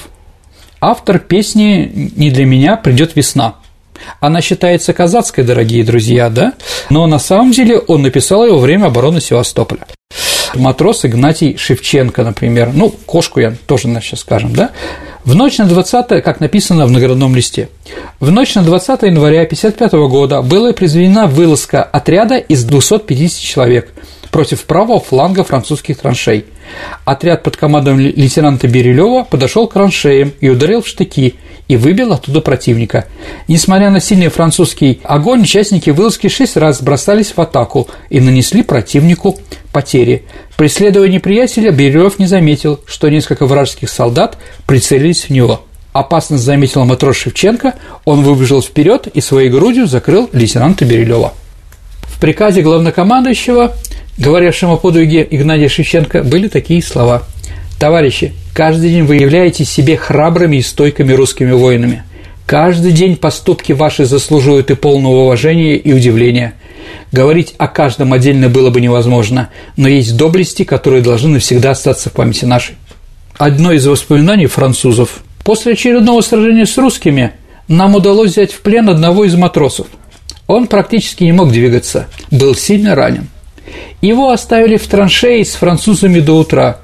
[0.81, 3.57] автор песни «Не для меня придет весна».
[4.21, 6.53] Она считается казацкой, дорогие друзья, да?
[6.89, 9.87] Но на самом деле он написал ее во время обороны Севастополя.
[10.55, 14.71] Матрос Игнатий Шевченко, например, ну, кошку я тоже сейчас скажем, да?
[15.29, 17.69] В ночь на 20, как написано в наградном листе,
[18.19, 23.93] в ночь на 20 января 1955 года была произведена вылазка отряда из 250 человек
[24.31, 26.45] против правого фланга французских траншей.
[27.05, 31.37] Отряд под командой лейтенанта Берилева подошел к траншеям и ударил в штыки
[31.69, 33.07] и выбил оттуда противника.
[33.47, 39.39] Несмотря на сильный французский огонь, участники вылазки шесть раз бросались в атаку и нанесли противнику
[39.73, 40.25] потери.
[40.57, 45.63] Преследуя неприятеля, Берилев не заметил, что несколько вражеских солдат прицелились в него.
[45.93, 51.35] Опасность заметил матрос Шевченко, он выбежал вперед и своей грудью закрыл лейтенанта Берилева.
[52.03, 53.75] В приказе главнокомандующего,
[54.19, 57.23] говорящему о подвиге Игнатия Шевченко, были такие слова–
[57.79, 62.03] Товарищи, каждый день вы являетесь себе храбрыми и стойкими русскими воинами.
[62.45, 66.55] Каждый день поступки ваши заслуживают и полного уважения и удивления.
[67.13, 72.15] Говорить о каждом отдельно было бы невозможно, но есть доблести, которые должны навсегда остаться в
[72.15, 72.75] памяти нашей.
[73.37, 75.21] Одно из воспоминаний французов.
[75.45, 77.35] После очередного сражения с русскими
[77.69, 79.87] нам удалось взять в плен одного из матросов.
[80.49, 83.29] Он практически не мог двигаться, был сильно ранен.
[84.01, 86.79] Его оставили в траншеи с французами до утра.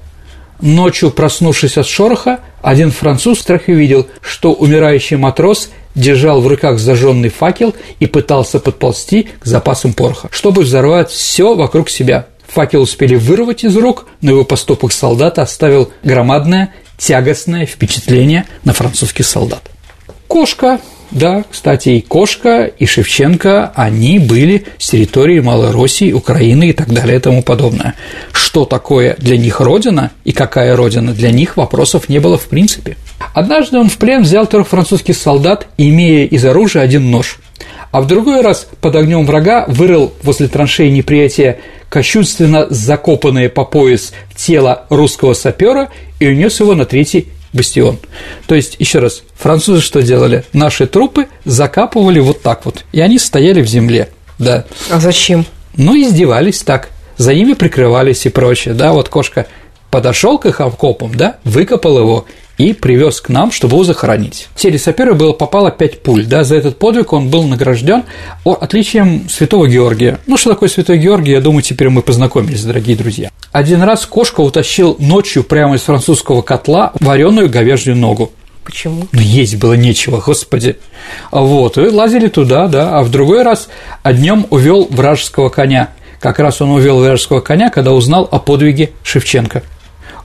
[0.61, 6.79] Ночью, проснувшись от шороха, один француз в страхе видел, что умирающий матрос держал в руках
[6.79, 12.27] зажженный факел и пытался подползти к запасам пороха, чтобы взорвать все вокруг себя.
[12.49, 19.27] Факел успели вырвать из рук, но его поступок солдата оставил громадное, тягостное впечатление на французских
[19.27, 19.63] солдат.
[20.29, 20.81] Кошка
[21.15, 27.17] да, кстати, и Кошка, и Шевченко, они были с территории Малороссии, Украины и так далее
[27.17, 27.95] и тому подобное.
[28.33, 32.97] Что такое для них Родина и какая Родина для них, вопросов не было в принципе.
[33.33, 37.39] Однажды он в плен взял трех французских солдат, имея из оружия один нож.
[37.93, 44.13] А в другой раз под огнем врага вырыл возле траншеи неприятия кощунственно закопанное по пояс
[44.35, 47.99] тело русского сапера и унес его на третий бастион.
[48.47, 50.45] То есть, еще раз, французы что делали?
[50.53, 54.67] Наши трупы закапывали вот так вот, и они стояли в земле, да.
[54.91, 55.47] А зачем?
[55.77, 59.47] Ну, издевались так, за ними прикрывались и прочее, да, вот кошка
[59.91, 62.27] подошел к их окопам, да, выкопал его
[62.59, 64.49] и привез к нам, чтобы его захоронить.
[64.55, 68.05] В теле сапера было попало 5 пуль, да, за этот подвиг он был награжден
[68.45, 70.19] отличием святого Георгия.
[70.27, 73.31] Ну, что такое святой Георгий, я думаю, теперь мы познакомились, дорогие друзья.
[73.53, 78.33] Один раз кошка утащил ночью прямо из французского котла вареную говяжью ногу.
[78.65, 79.07] Почему?
[79.13, 80.77] Ну, есть было нечего, господи.
[81.31, 83.69] Вот, и лазили туда, да, а в другой раз
[84.05, 85.91] днем увел вражеского коня.
[86.19, 89.63] Как раз он увел вражеского коня, когда узнал о подвиге Шевченко–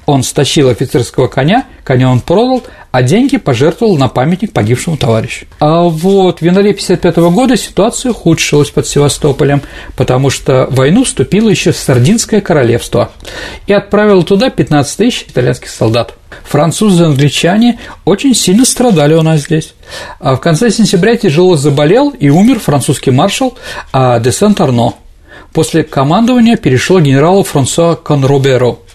[0.09, 5.45] он стащил офицерского коня, коня он продал, а деньги пожертвовал на памятник погибшему товарищу.
[5.59, 9.61] А вот в январе 1955 года ситуация ухудшилась под Севастополем,
[9.95, 13.11] потому что в войну вступило еще Сардинское королевство
[13.67, 16.15] и отправило туда 15 тысяч итальянских солдат.
[16.43, 19.75] Французы и англичане очень сильно страдали у нас здесь.
[20.19, 23.55] А в конце сентября тяжело заболел и умер французский маршал
[23.91, 24.95] а, де Сент-Арно.
[25.53, 28.79] После командования перешло генералу Франсуа Конроберу–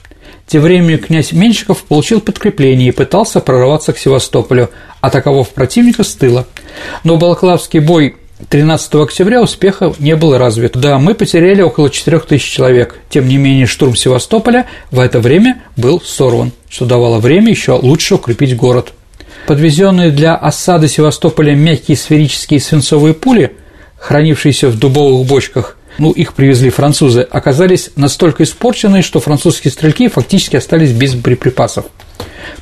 [0.47, 6.47] тем временем князь Меньшиков получил подкрепление и пытался прорваться к Севастополю, атаковав противника с тыла.
[7.03, 8.17] Но Балаклавский бой
[8.51, 10.77] 13 октября успеха не было развит.
[10.77, 12.97] Да, мы потеряли около 4000 человек.
[13.09, 18.17] Тем не менее, штурм Севастополя в это время был сорван, что давало время еще лучше
[18.17, 18.93] укрепить город.
[19.47, 23.57] Подвезенные для осады Севастополя мягкие сферические свинцовые пули,
[23.99, 30.57] хранившиеся в дубовых бочках– ну, их привезли французы, оказались настолько испорчены, что французские стрельки фактически
[30.57, 31.87] остались без боеприпасов.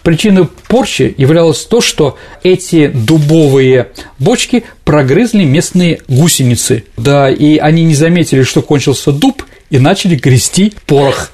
[0.02, 6.84] Причиной порчи являлось то, что эти дубовые бочки прогрызли местные гусеницы.
[6.96, 11.30] Да, и они не заметили, что кончился дуб, и начали грести порох.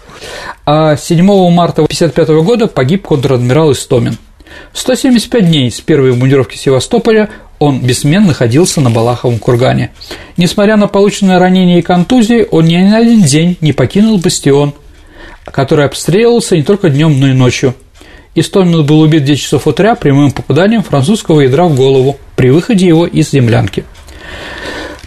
[0.65, 4.17] А 7 марта 1955 года погиб контр-адмирал Истомин.
[4.73, 9.91] 175 дней с первой бомбардировки Севастополя он бессменно находился на Балаховом кургане.
[10.37, 14.75] Несмотря на полученное ранение и контузии, он ни на один день не покинул бастион,
[15.45, 17.75] который обстреливался не только днем, но и ночью.
[18.35, 22.87] Истомин был убит в 10 часов утра прямым попаданием французского ядра в голову при выходе
[22.87, 23.85] его из землянки.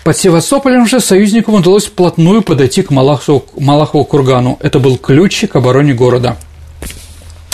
[0.04, 4.58] Под Севастополем же союзникам удалось вплотную подойти к Малахову, Малахову кургану.
[4.60, 6.38] Это был ключ к обороне города.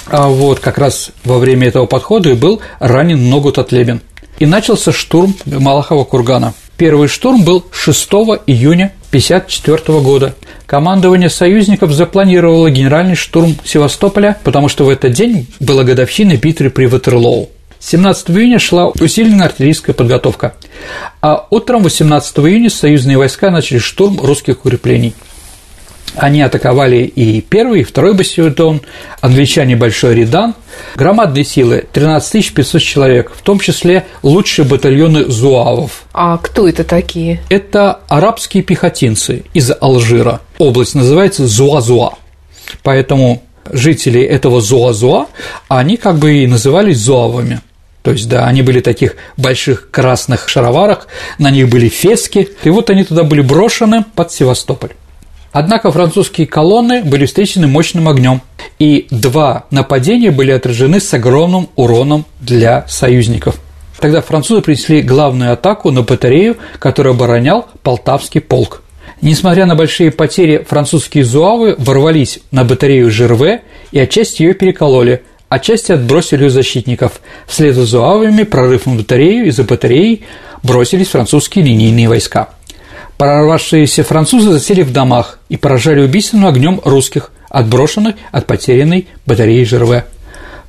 [0.09, 4.01] А вот как раз во время этого подхода и был ранен ногу Татлебин–
[4.39, 6.53] и начался штурм Малахова кургана.
[6.77, 8.07] Первый штурм был 6
[8.45, 10.35] июня 1954 года.
[10.67, 16.85] Командование союзников запланировало генеральный штурм Севастополя, потому что в этот день была годовщина битвы при
[16.85, 17.49] Ватерлоу.
[17.79, 20.55] 17 июня шла усиленная артиллерийская подготовка,
[21.21, 25.13] а утром 18 июня союзные войска начали штурм русских укреплений–
[26.15, 28.81] они атаковали и первый, и второй бастион,
[29.21, 30.55] англичане Большой Редан.
[30.95, 36.03] Громадные силы, 13 500 человек, в том числе лучшие батальоны зуавов.
[36.13, 37.41] А кто это такие?
[37.49, 40.41] Это арабские пехотинцы из Алжира.
[40.57, 42.13] Область называется Зуазуа.
[42.83, 45.27] Поэтому жители этого Зуазуа,
[45.67, 47.61] они как бы и назывались зуавами.
[48.01, 51.07] То есть, да, они были таких больших красных шароварах,
[51.39, 54.91] на них были фески, и вот они туда были брошены под Севастополь.
[55.51, 58.41] Однако французские колонны были встречены мощным огнем,
[58.79, 63.59] и два нападения были отражены с огромным уроном для союзников.
[63.99, 68.83] Тогда французы принесли главную атаку на батарею, которую оборонял Полтавский полк.
[69.21, 75.93] Несмотря на большие потери, французские зуавы ворвались на батарею Жерве и отчасти ее перекололи, отчасти
[75.93, 77.21] отбросили у защитников.
[77.47, 80.25] Вслед за зуавами прорыв на батарею и за батареей
[80.61, 82.49] бросились французские линейные войска.
[83.17, 90.05] Прорвавшиеся французы засели в домах и поражали убийственным огнем русских, отброшенных от потерянной батареи Жерве.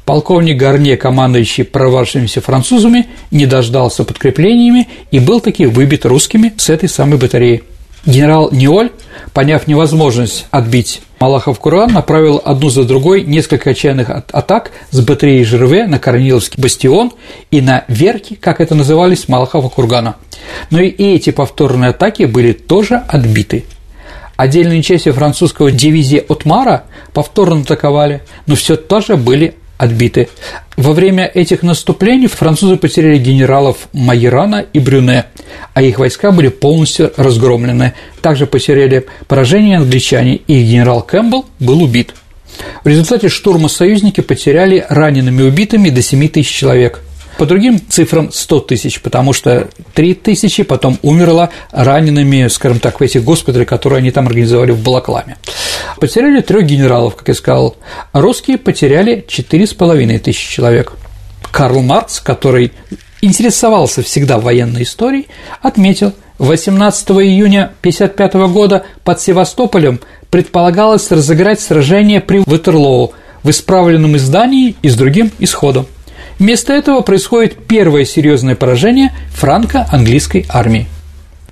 [0.07, 6.89] Полковник Гарне, командующий прорвавшимися французами, не дождался подкреплениями и был таки выбит русскими с этой
[6.89, 7.63] самой батареи.
[8.07, 8.91] Генерал Ниоль,
[9.33, 15.87] поняв невозможность отбить Малахов Курган, направил одну за другой несколько отчаянных атак с батареи Жерве
[15.87, 17.13] на Корниловский бастион
[17.51, 20.17] и на верки, как это назывались, Малахова Кургана.
[20.71, 23.65] Но и эти повторные атаки были тоже отбиты.
[24.37, 30.29] Отдельные части французского дивизии Отмара повторно атаковали, но все тоже были отбиты.
[30.77, 35.25] Во время этих наступлений французы потеряли генералов Майерана и Брюне,
[35.73, 37.95] а их войска были полностью разгромлены.
[38.21, 42.15] Также потеряли поражение англичане, и генерал Кэмпбелл был убит.
[42.85, 47.01] В результате штурма союзники потеряли ранеными и убитыми до 7 тысяч человек–
[47.39, 53.03] по другим цифрам 100 тысяч, потому что 3 тысячи потом умерло ранеными, скажем так, в
[53.03, 55.39] этих госпиталях, которые они там организовали в Балакламе.
[56.01, 57.77] Потеряли трех генералов, как я сказал.
[58.13, 60.93] Русские потеряли 4,5 тысячи человек.
[61.53, 62.73] Карл Маркс, который
[63.23, 65.29] интересовался всегда военной историей,
[65.63, 73.13] отметил, 18 июня 1955 года под Севастополем предполагалось разыграть сражение при Ватерлоу
[73.43, 75.87] в исправленном издании и с другим исходом.
[76.39, 80.87] Вместо этого происходит первое серьезное поражение франко-английской армии.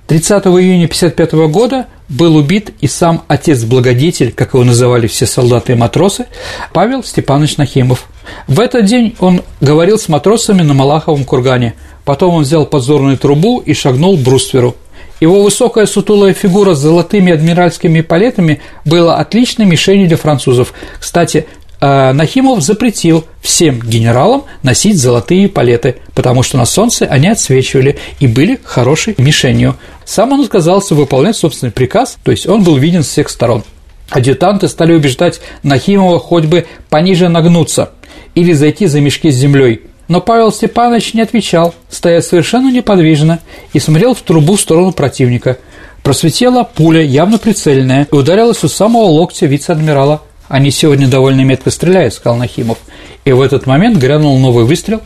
[0.07, 5.75] 30 июня 1955 года был убит и сам отец-благодетель, как его называли все солдаты и
[5.75, 6.27] матросы,
[6.71, 8.07] Павел Степанович Нахимов.
[8.47, 11.73] В этот день он говорил с матросами на Малаховом кургане.
[12.05, 14.77] Потом он взял подзорную трубу и шагнул к брустверу.
[15.19, 20.73] Его высокая сутулая фигура с золотыми адмиральскими палетами была отличной мишенью для французов.
[20.99, 21.47] Кстати,
[21.79, 28.59] Нахимов запретил всем генералам носить золотые палеты, потому что на солнце они отсвечивали и были
[28.63, 29.75] хорошей мишенью.
[30.05, 33.63] Сам он отказался выполнять собственный приказ, то есть он был виден с всех сторон.
[34.09, 37.91] Адъютанты стали убеждать Нахимова хоть бы пониже нагнуться
[38.35, 39.81] или зайти за мешки с землей.
[40.07, 43.39] Но Павел Степанович не отвечал, стоя совершенно неподвижно
[43.73, 45.57] и смотрел в трубу в сторону противника.
[46.01, 52.13] Просветела пуля, явно прицельная, и ударилась у самого локтя вице-адмирала они сегодня довольно метко стреляют,
[52.13, 52.77] сказал Нахимов.
[53.25, 55.01] И в этот момент грянул новый выстрел.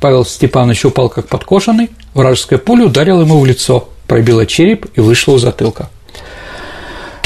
[0.00, 5.32] Павел Степанович упал как подкошенный, вражеская пуля ударила ему в лицо, пробила череп и вышла
[5.32, 5.90] у затылка.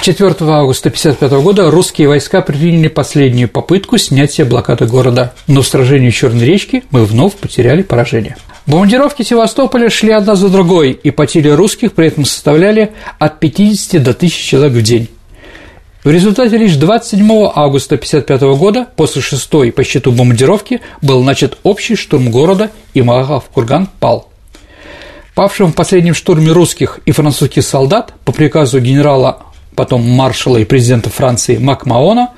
[0.04, 6.10] 4 августа 1955 года русские войска предприняли последнюю попытку снятия блокады города, но в сражении
[6.10, 8.36] Черной речки мы вновь потеряли поражение.
[8.66, 14.10] Бомбардировки Севастополя шли одна за другой, и потери русских при этом составляли от 50 до
[14.10, 15.08] 1000 человек в день.
[16.04, 21.96] В результате лишь 27 августа 1955 года, после шестой по счету бомбардировки, был начат общий
[21.96, 24.28] штурм города, и Малахов-Курган пал.
[25.34, 29.44] Павшим в последнем штурме русских и французских солдат по приказу генерала
[29.74, 32.30] потом маршала и президента Франции Макмаона,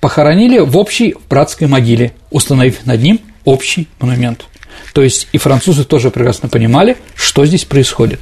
[0.00, 4.44] похоронили в общей братской могиле, установив над ним общий монумент.
[4.92, 8.20] То есть и французы тоже прекрасно понимали, что здесь происходит.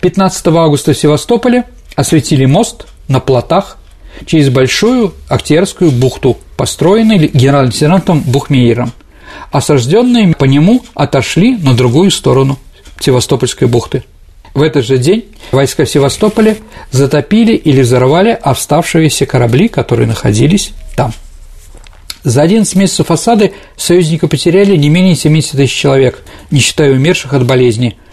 [0.00, 1.64] 15 августа в Севастополе
[1.96, 3.78] осветили мост на плотах
[4.24, 8.92] через Большую Октябрьскую бухту, построенный генерал-лейтенантом Бухмейером.
[9.50, 12.58] Осажденные по нему отошли на другую сторону
[13.00, 14.04] Севастопольской бухты.
[14.54, 16.56] В этот же день войска Севастополя
[16.90, 21.12] затопили или взорвали оставшиеся корабли, которые находились там.
[22.24, 27.44] За 11 месяцев осады союзники потеряли не менее 70 тысяч человек, не считая умерших от
[27.44, 27.96] болезни–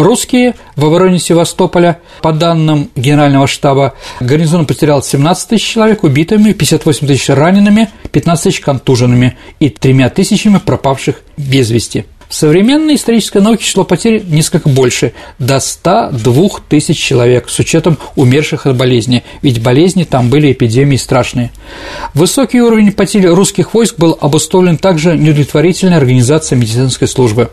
[0.00, 7.06] Русские в обороне Севастополя, по данным Генерального штаба, гарнизон потерял 17 тысяч человек убитыми, 58
[7.06, 12.06] тысяч ранеными, 15 тысяч контуженными и тремя тысячами пропавших без вести.
[12.30, 18.66] В современной исторической науке число потерь несколько больше– до 102 тысяч человек, с учетом умерших
[18.66, 21.50] от болезни, ведь болезни там были эпидемии страшные.
[22.14, 27.50] Высокий уровень потерь русских войск был обусловлен также неудовлетворительной организацией медицинской службы.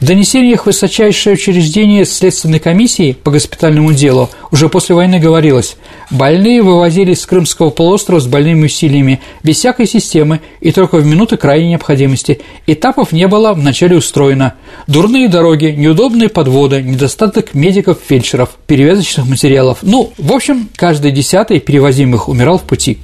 [0.00, 5.76] В донесениях высочайшее учреждение Следственной комиссии по госпитальному делу уже после войны говорилось–
[6.10, 11.36] больные вывозились с Крымского полуострова с больными усилиями, без всякой системы и только в минуты
[11.36, 12.40] крайней необходимости.
[12.66, 14.54] Этапов не было в начале устроено.
[14.88, 19.78] Дурные дороги, неудобные подводы, недостаток медиков-фельдшеров, перевязочных материалов.
[19.82, 22.98] Ну, в общем, каждый десятый перевозимых умирал в пути.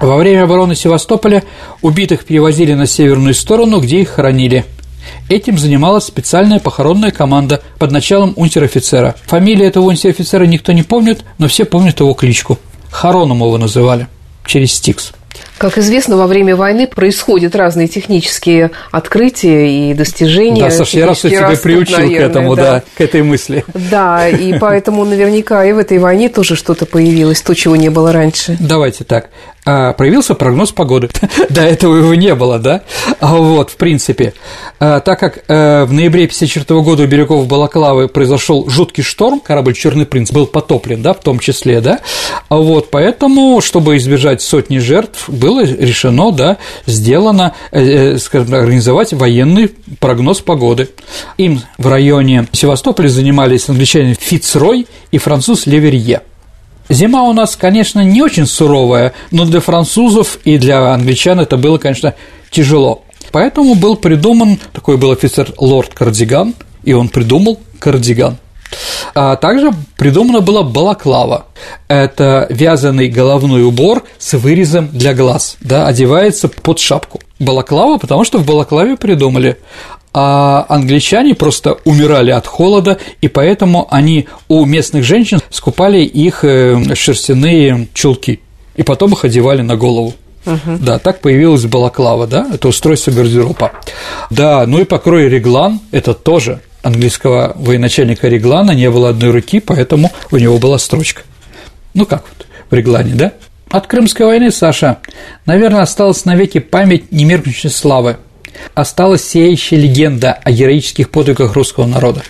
[0.00, 1.42] Во время обороны Севастополя
[1.82, 4.64] убитых перевозили на северную сторону, где их хоронили.
[5.28, 9.16] Этим занималась специальная похоронная команда под началом унтер-офицера.
[9.26, 12.58] Фамилия этого унтер-офицера никто не помнит, но все помнят его кличку.
[12.90, 14.06] Хороном его называли,
[14.46, 15.12] через Стикс.
[15.62, 20.62] Как известно, во время войны происходят разные технические открытия и достижения.
[20.62, 22.62] Да, Саша, я раз тебя приучил наверное, к этому, да.
[22.62, 23.64] да, к этой мысли.
[23.72, 28.10] Да, и поэтому наверняка и в этой войне тоже что-то появилось, то, чего не было
[28.10, 28.56] раньше.
[28.58, 29.30] Давайте так.
[29.64, 31.08] А, проявился прогноз погоды.
[31.48, 32.82] До этого его не было, да?
[33.20, 34.34] А вот, в принципе,
[34.80, 39.74] а, так как э, в ноябре 1954 года у берегов Балаклавы произошел жуткий шторм, корабль
[39.74, 42.00] «Черный принц» был потоплен, да, в том числе, да,
[42.48, 46.56] вот, поэтому, чтобы избежать сотни жертв, было решено, да,
[46.86, 50.88] сделано, э, э, скажем, организовать военный прогноз погоды.
[51.38, 56.22] Им в районе Севастополя занимались англичане Фицрой и француз Леверье.
[56.88, 61.78] Зима у нас, конечно, не очень суровая, но для французов и для англичан это было,
[61.78, 62.14] конечно,
[62.50, 63.04] тяжело.
[63.30, 66.54] Поэтому был придуман, такой был офицер лорд Кардиган,
[66.84, 68.36] и он придумал кардиган.
[69.14, 71.46] А также придумана была балаклава.
[71.88, 77.20] Это вязаный головной убор с вырезом для глаз, да, одевается под шапку.
[77.38, 79.58] Балаклава, потому что в балаклаве придумали
[80.14, 86.94] а англичане просто умирали от холода, и поэтому они у местных женщин скупали их э,
[86.94, 88.40] шерстяные чулки,
[88.76, 90.14] и потом их одевали на голову.
[90.44, 90.78] Угу.
[90.80, 93.72] Да, так появилась балаклава, да, это устройство гардероба.
[94.30, 100.12] Да, ну и покрой реглан– это тоже английского военачальника Реглана не было одной руки, поэтому
[100.30, 101.22] у него была строчка.
[101.94, 103.32] Ну как вот в Реглане, да?
[103.70, 104.98] От Крымской войны, Саша,
[105.46, 108.18] наверное, осталась навеки память немеркнущей славы–
[108.74, 112.22] осталась сияющая легенда о героических подвигах русского народа.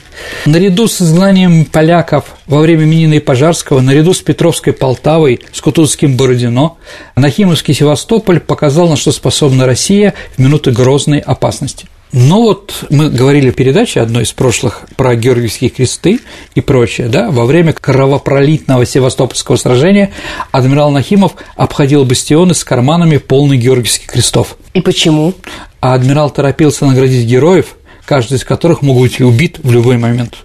[0.46, 6.16] Наряду с изгнанием поляков во время Минина и Пожарского, наряду с Петровской Полтавой, с Кутузским
[6.16, 6.76] Бородино,
[7.16, 11.86] Нахимовский Севастополь показал, на что способна Россия в минуты грозной опасности.
[12.12, 16.20] Ну вот мы говорили в передаче одной из прошлых про Георгиевские кресты
[16.54, 20.12] и прочее, да, во время кровопролитного Севастопольского сражения
[20.50, 24.58] адмирал Нахимов обходил бастионы с карманами полных Георгиевских крестов.
[24.74, 25.32] И почему?
[25.80, 30.36] А адмирал торопился наградить героев, каждый из которых мог быть убит в любой момент.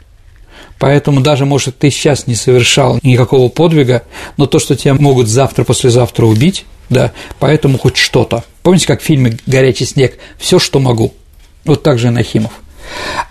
[0.80, 4.04] Поэтому даже, может, ты сейчас не совершал никакого подвига,
[4.38, 8.46] но то, что тебя могут завтра-послезавтра убить, да, поэтому хоть что-то.
[8.64, 11.14] Помните, как в фильме «Горячий снег» «Все, что могу»,
[11.68, 12.52] вот так же Нахимов.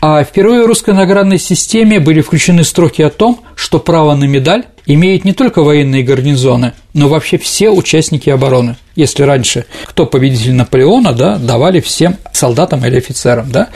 [0.00, 4.64] А впервые в русской наградной системе были включены строки о том, что право на медаль
[4.86, 8.76] имеют не только военные гарнизоны, но вообще все участники обороны.
[8.94, 13.68] Если раньше кто победитель Наполеона, да, давали всем солдатам или офицерам, да,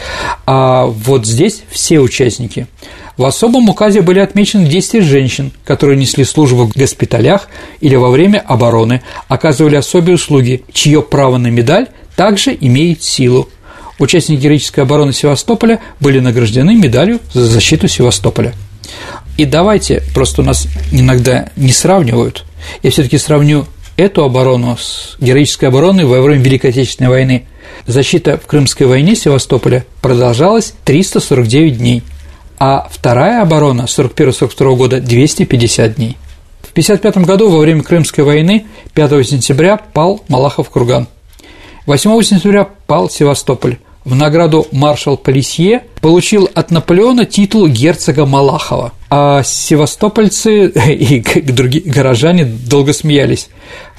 [0.47, 2.67] а вот здесь все участники.
[3.17, 7.49] В особом указе были отмечены действия женщин, которые несли службу в госпиталях
[7.81, 13.49] или во время обороны, оказывали особые услуги, чье право на медаль также имеет силу
[14.01, 18.55] участники героической обороны Севастополя были награждены медалью за защиту Севастополя.
[19.37, 22.45] И давайте, просто у нас иногда не сравнивают,
[22.83, 27.47] я все таки сравню эту оборону с героической обороной во время Великой Отечественной войны.
[27.87, 32.03] Защита в Крымской войне Севастополя продолжалась 349 дней,
[32.59, 36.17] а вторая оборона 41-42 года– 250 дней.
[36.63, 41.07] В 1955 году во время Крымской войны 5 сентября пал Малахов курган.
[41.87, 49.43] 8 сентября пал Севастополь в награду маршал Полисье получил от Наполеона титул герцога Малахова, а
[49.43, 53.49] севастопольцы и другие горожане долго смеялись.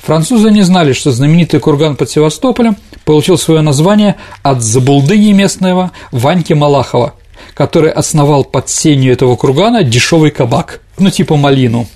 [0.02, 2.76] Французы не знали, что знаменитый курган под Севастополем
[3.06, 7.14] получил свое название от забулдыги местного Ваньки Малахова,
[7.54, 11.88] который основал под сенью этого кургана дешевый кабак, ну типа малину.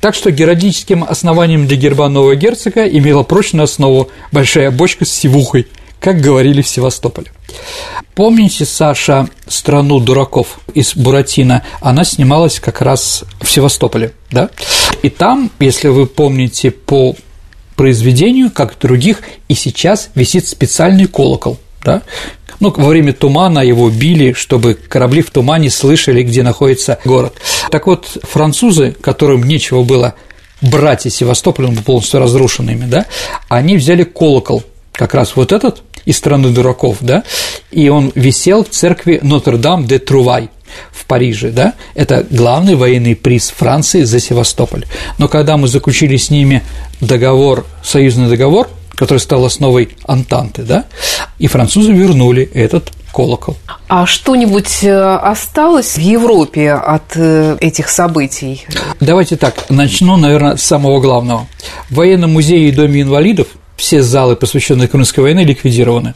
[0.00, 5.68] Так что геральдическим основанием для герба нового герцога имела прочную основу большая бочка с сивухой–
[6.02, 7.30] как говорили в Севастополе.
[8.14, 11.64] Помните, Саша, «Страну дураков» из Буратино?
[11.80, 14.50] Она снималась как раз в Севастополе, да?
[15.02, 17.14] И там, если вы помните по
[17.76, 22.02] произведению, как других, и сейчас висит специальный колокол, да?
[22.58, 27.34] Ну, во время тумана его били, чтобы корабли в тумане слышали, где находится город.
[27.70, 30.14] Так вот, французы, которым нечего было
[30.60, 33.06] брать из Севастополя, он был полностью разрушенными, да,
[33.48, 37.24] они взяли колокол, как раз вот этот, из страны дураков, да,
[37.70, 40.50] и он висел в церкви Нотр-Дам-де-Трувай
[40.90, 44.86] в Париже, да, это главный военный приз Франции за Севастополь.
[45.18, 46.62] Но когда мы заключили с ними
[47.00, 50.84] договор, союзный договор, который стал основой Антанты, да,
[51.38, 53.56] и французы вернули этот колокол.
[53.88, 58.64] А что-нибудь э, осталось в Европе от э, этих событий?
[59.00, 61.46] Давайте так, начну, наверное, с самого главного.
[61.90, 66.14] В военном музее и доме инвалидов все залы, посвященные Крымской войне, ликвидированы.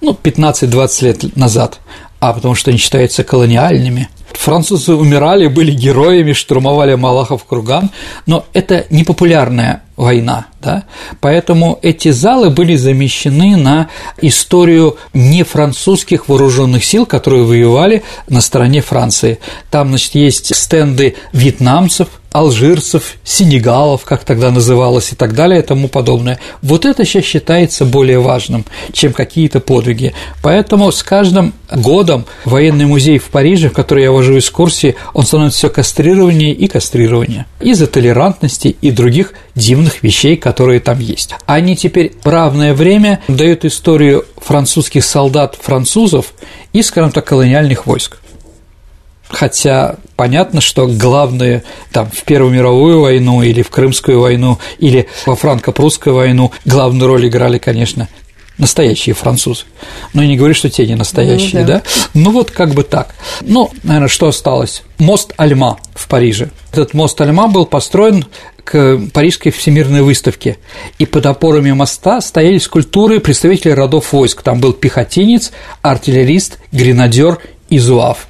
[0.00, 1.80] Ну, 15-20 лет назад,
[2.20, 4.08] а потому что они считаются колониальными.
[4.32, 7.90] Французы умирали, были героями, штурмовали Малахов курган,
[8.26, 10.84] но это не популярная война, да?
[11.20, 13.88] поэтому эти залы были замещены на
[14.20, 19.38] историю не французских вооруженных сил, которые воевали на стороне Франции.
[19.70, 25.86] Там, значит, есть стенды вьетнамцев, алжирцев, сенегалов, как тогда называлось, и так далее, и тому
[25.86, 26.40] подобное.
[26.62, 30.14] Вот это сейчас считается более важным, чем какие-то подвиги.
[30.42, 35.58] Поэтому с каждым годом военный музей в Париже, в который я вожу экскурсии, он становится
[35.58, 41.34] все кастрированнее и кастрированнее из-за толерантности и других дивных вещей, которые там есть.
[41.46, 46.34] Они теперь в равное время дают историю французских солдат французов
[46.72, 48.18] и, скажем так, колониальных войск.
[49.28, 55.34] Хотя понятно, что главные там в Первую мировую войну или в Крымскую войну или во
[55.34, 58.08] франко-прусскую войну главную роль играли, конечно,
[58.58, 59.64] настоящие французы.
[60.12, 61.74] Но я не говорю, что те не настоящие, ну, да.
[61.74, 61.82] да?
[62.14, 63.14] Ну вот как бы так.
[63.40, 64.82] Ну, наверное, что осталось?
[64.98, 66.50] Мост Альма в Париже.
[66.72, 68.24] Этот мост Альма был построен
[68.62, 70.56] к Парижской всемирной выставке,
[70.98, 74.42] и под опорами моста стояли скульптуры представителей родов войск.
[74.42, 75.52] Там был пехотинец,
[75.82, 77.38] артиллерист, гренадер
[77.68, 78.28] и зуав.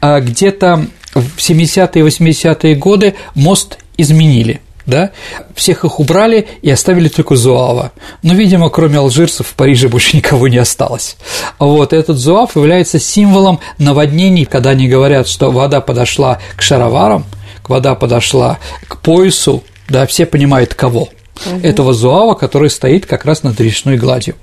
[0.00, 5.10] А где-то в 70-е и 80-е годы мост изменили– да,
[5.54, 7.92] всех их убрали и оставили только Зуава.
[8.22, 11.16] Но, видимо, кроме алжирцев в Париже больше никого не осталось.
[11.58, 17.24] Вот, этот Зуав является символом наводнений, когда они говорят, что вода подошла к шароварам,
[17.66, 18.58] вода подошла
[18.88, 21.08] к поясу, да, все понимают кого.
[21.46, 21.60] Угу.
[21.62, 24.36] Этого Зуава, который стоит как раз над речной гладью.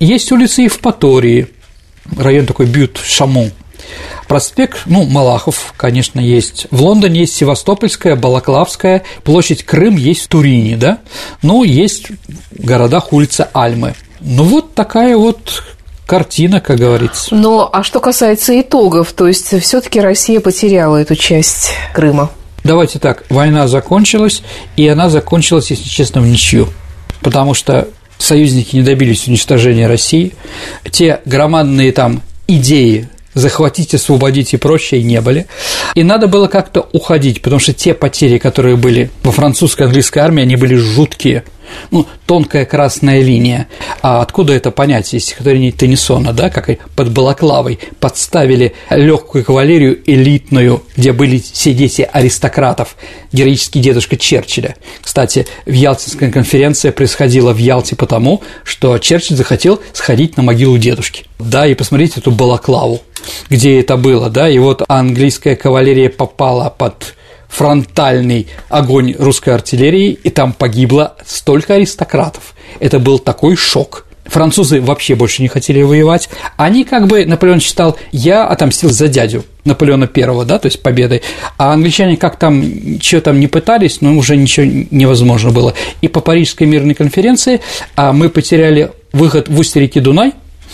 [0.00, 1.48] Есть улицы Евпатории,
[2.16, 3.52] район такой Бют-Шамон,
[4.28, 6.66] Проспект, ну, Малахов, конечно, есть.
[6.70, 10.98] В Лондоне есть Севастопольская, Балаклавская, площадь Крым есть в Турине, да?
[11.42, 12.08] Ну, есть
[12.50, 13.94] в городах улица Альмы.
[14.20, 15.62] Ну, вот такая вот
[16.06, 17.34] картина, как говорится.
[17.34, 22.30] Но а что касается итогов, то есть все таки Россия потеряла эту часть Крыма?
[22.62, 24.42] Давайте так, война закончилась,
[24.76, 26.68] и она закончилась, если честно, в ничью,
[27.20, 30.32] потому что союзники не добились уничтожения России,
[30.90, 35.46] те громадные там идеи захватить, освободить и прочее не были.
[35.94, 40.42] И надо было как-то уходить, потому что те потери, которые были во французской английской армии,
[40.42, 41.44] они были жуткие
[41.90, 43.68] ну, тонкая красная линия.
[44.02, 50.82] А откуда это понятие из стихотворения Теннисона, да, как под Балаклавой подставили легкую кавалерию элитную,
[50.96, 52.96] где были все дети аристократов,
[53.32, 54.76] героический дедушка Черчилля.
[55.02, 61.26] Кстати, в Ялтинская конференция происходила в Ялте потому, что Черчилль захотел сходить на могилу дедушки.
[61.38, 63.02] Да, и посмотреть эту Балаклаву,
[63.50, 67.14] где это было, да, и вот английская кавалерия попала под
[67.54, 72.54] фронтальный огонь русской артиллерии, и там погибло столько аристократов.
[72.80, 74.06] Это был такой шок.
[74.24, 76.30] Французы вообще больше не хотели воевать.
[76.56, 81.22] Они как бы, Наполеон считал, я отомстил за дядю Наполеона Первого, да, то есть победой.
[81.58, 82.64] А англичане как там,
[83.00, 85.74] что там не пытались, но уже ничего невозможно было.
[86.00, 87.60] И по Парижской мирной конференции
[87.96, 90.32] а мы потеряли выход в устье реки Дунай,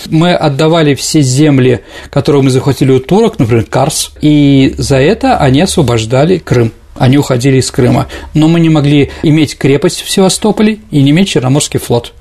[0.09, 1.81] мы отдавали все земли,
[2.11, 7.57] которые мы захватили у турок, например, Карс, и за это они освобождали Крым они уходили
[7.57, 8.09] из Крыма.
[8.35, 12.13] Но мы не могли иметь крепость в Севастополе и не иметь Черноморский флот.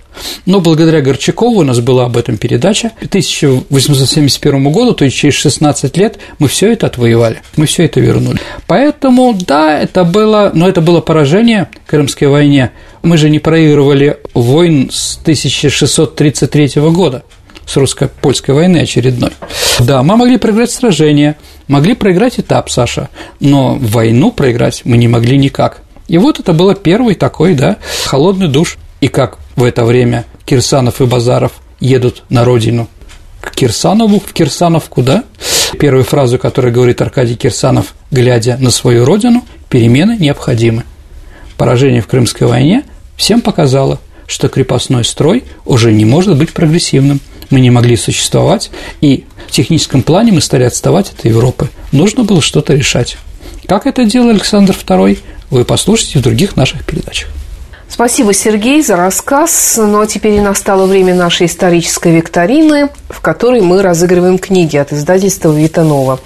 [0.45, 2.91] Но благодаря Горчакову у нас была об этом передача.
[3.01, 7.99] К 1871 году, то есть через 16 лет, мы все это отвоевали, мы все это
[7.99, 8.39] вернули.
[8.67, 12.71] Поэтому, да, это было, но это было поражение в Крымской войне.
[13.01, 17.23] Мы же не проигрывали войн с 1633 года
[17.69, 19.31] с русско-польской войны очередной.
[19.79, 21.35] Да, мы могли проиграть сражение,
[21.67, 23.09] могли проиграть этап, Саша,
[23.39, 25.81] но войну проиграть мы не могли никак.
[26.07, 28.77] И вот это было первый такой, да, холодный душ.
[29.01, 32.89] И как в это время Кирсанов и Базаров едут на родину
[33.39, 35.23] к Кирсанову, в Кирсановку, да?
[35.79, 40.83] Первую фразу, которую говорит Аркадий Кирсанов, глядя на свою родину, перемены необходимы.
[41.55, 42.83] Поражение в Крымской войне
[43.15, 48.71] всем показало, что крепостной строй уже не может быть прогрессивным мы не могли существовать,
[49.01, 51.69] и в техническом плане мы стали отставать от Европы.
[51.91, 53.17] Нужно было что-то решать.
[53.67, 55.19] Как это делал Александр II,
[55.49, 57.29] вы послушайте в других наших передачах.
[57.87, 59.75] Спасибо, Сергей, за рассказ.
[59.77, 65.51] Ну а теперь настало время нашей исторической викторины, в которой мы разыгрываем книги от издательства
[65.51, 66.19] Витанова.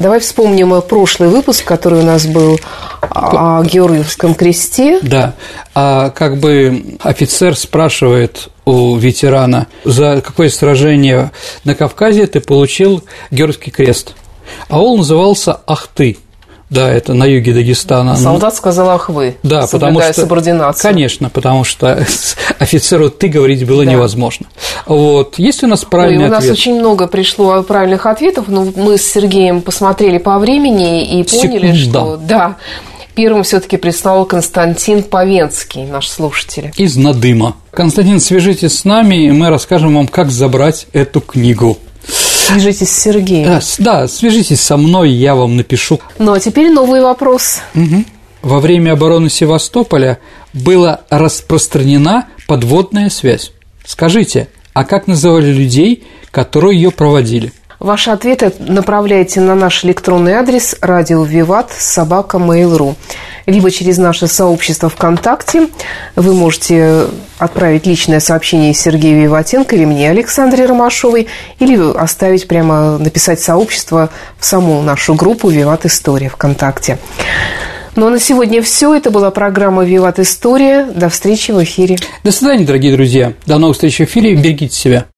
[0.00, 2.58] Давай вспомним прошлый выпуск, который у нас был
[3.00, 4.98] о Георгиевском кресте.
[5.02, 5.34] Да,
[5.74, 11.32] а как бы офицер спрашивает у ветерана, за какое сражение
[11.64, 14.14] на Кавказе ты получил Георгиевский крест.
[14.68, 16.16] А он назывался Ахты.
[16.70, 18.16] Да, это на юге Дагестана.
[18.16, 20.90] Солдат сказал «ах вы», да, потому что, субординацию.
[20.92, 22.06] Конечно, потому что
[22.60, 23.90] офицеру «ты» говорить было да.
[23.90, 24.46] невозможно.
[24.86, 25.38] Вот.
[25.38, 26.50] Есть у нас правильный Ой, у ответ?
[26.50, 31.74] нас очень много пришло правильных ответов, но мы с Сергеем посмотрели по времени и поняли,
[31.74, 31.98] Секунда.
[31.98, 32.56] что да,
[33.16, 36.72] первым все-таки прислал Константин Повенский, наш слушатель.
[36.76, 37.56] Из Надыма.
[37.72, 41.78] Константин, свяжитесь с нами, и мы расскажем вам, как забрать эту книгу.
[42.52, 43.46] Свяжитесь с Сергеем.
[43.46, 46.00] Да, да, свяжитесь со мной, я вам напишу.
[46.18, 47.60] Ну, а теперь новый вопрос.
[47.74, 48.04] Угу.
[48.42, 50.18] Во время обороны Севастополя
[50.52, 53.52] была распространена подводная связь.
[53.84, 57.52] Скажите, а как называли людей, которые ее проводили?
[57.80, 62.94] Ваши ответы направляйте на наш электронный адрес радио Виват собака Mail.ru
[63.46, 65.68] либо через наше сообщество ВКонтакте.
[66.14, 67.06] Вы можете
[67.38, 71.28] отправить личное сообщение Сергею Виватенко или мне, Александре Ромашовой,
[71.58, 76.98] или оставить прямо, написать сообщество в саму нашу группу «Виват История» ВКонтакте.
[77.96, 78.94] Ну а на сегодня все.
[78.94, 80.84] Это была программа «Виват История».
[80.84, 81.96] До встречи в эфире.
[82.22, 83.32] До свидания, дорогие друзья.
[83.46, 84.34] До новых встреч в эфире.
[84.34, 85.06] Берегите себя.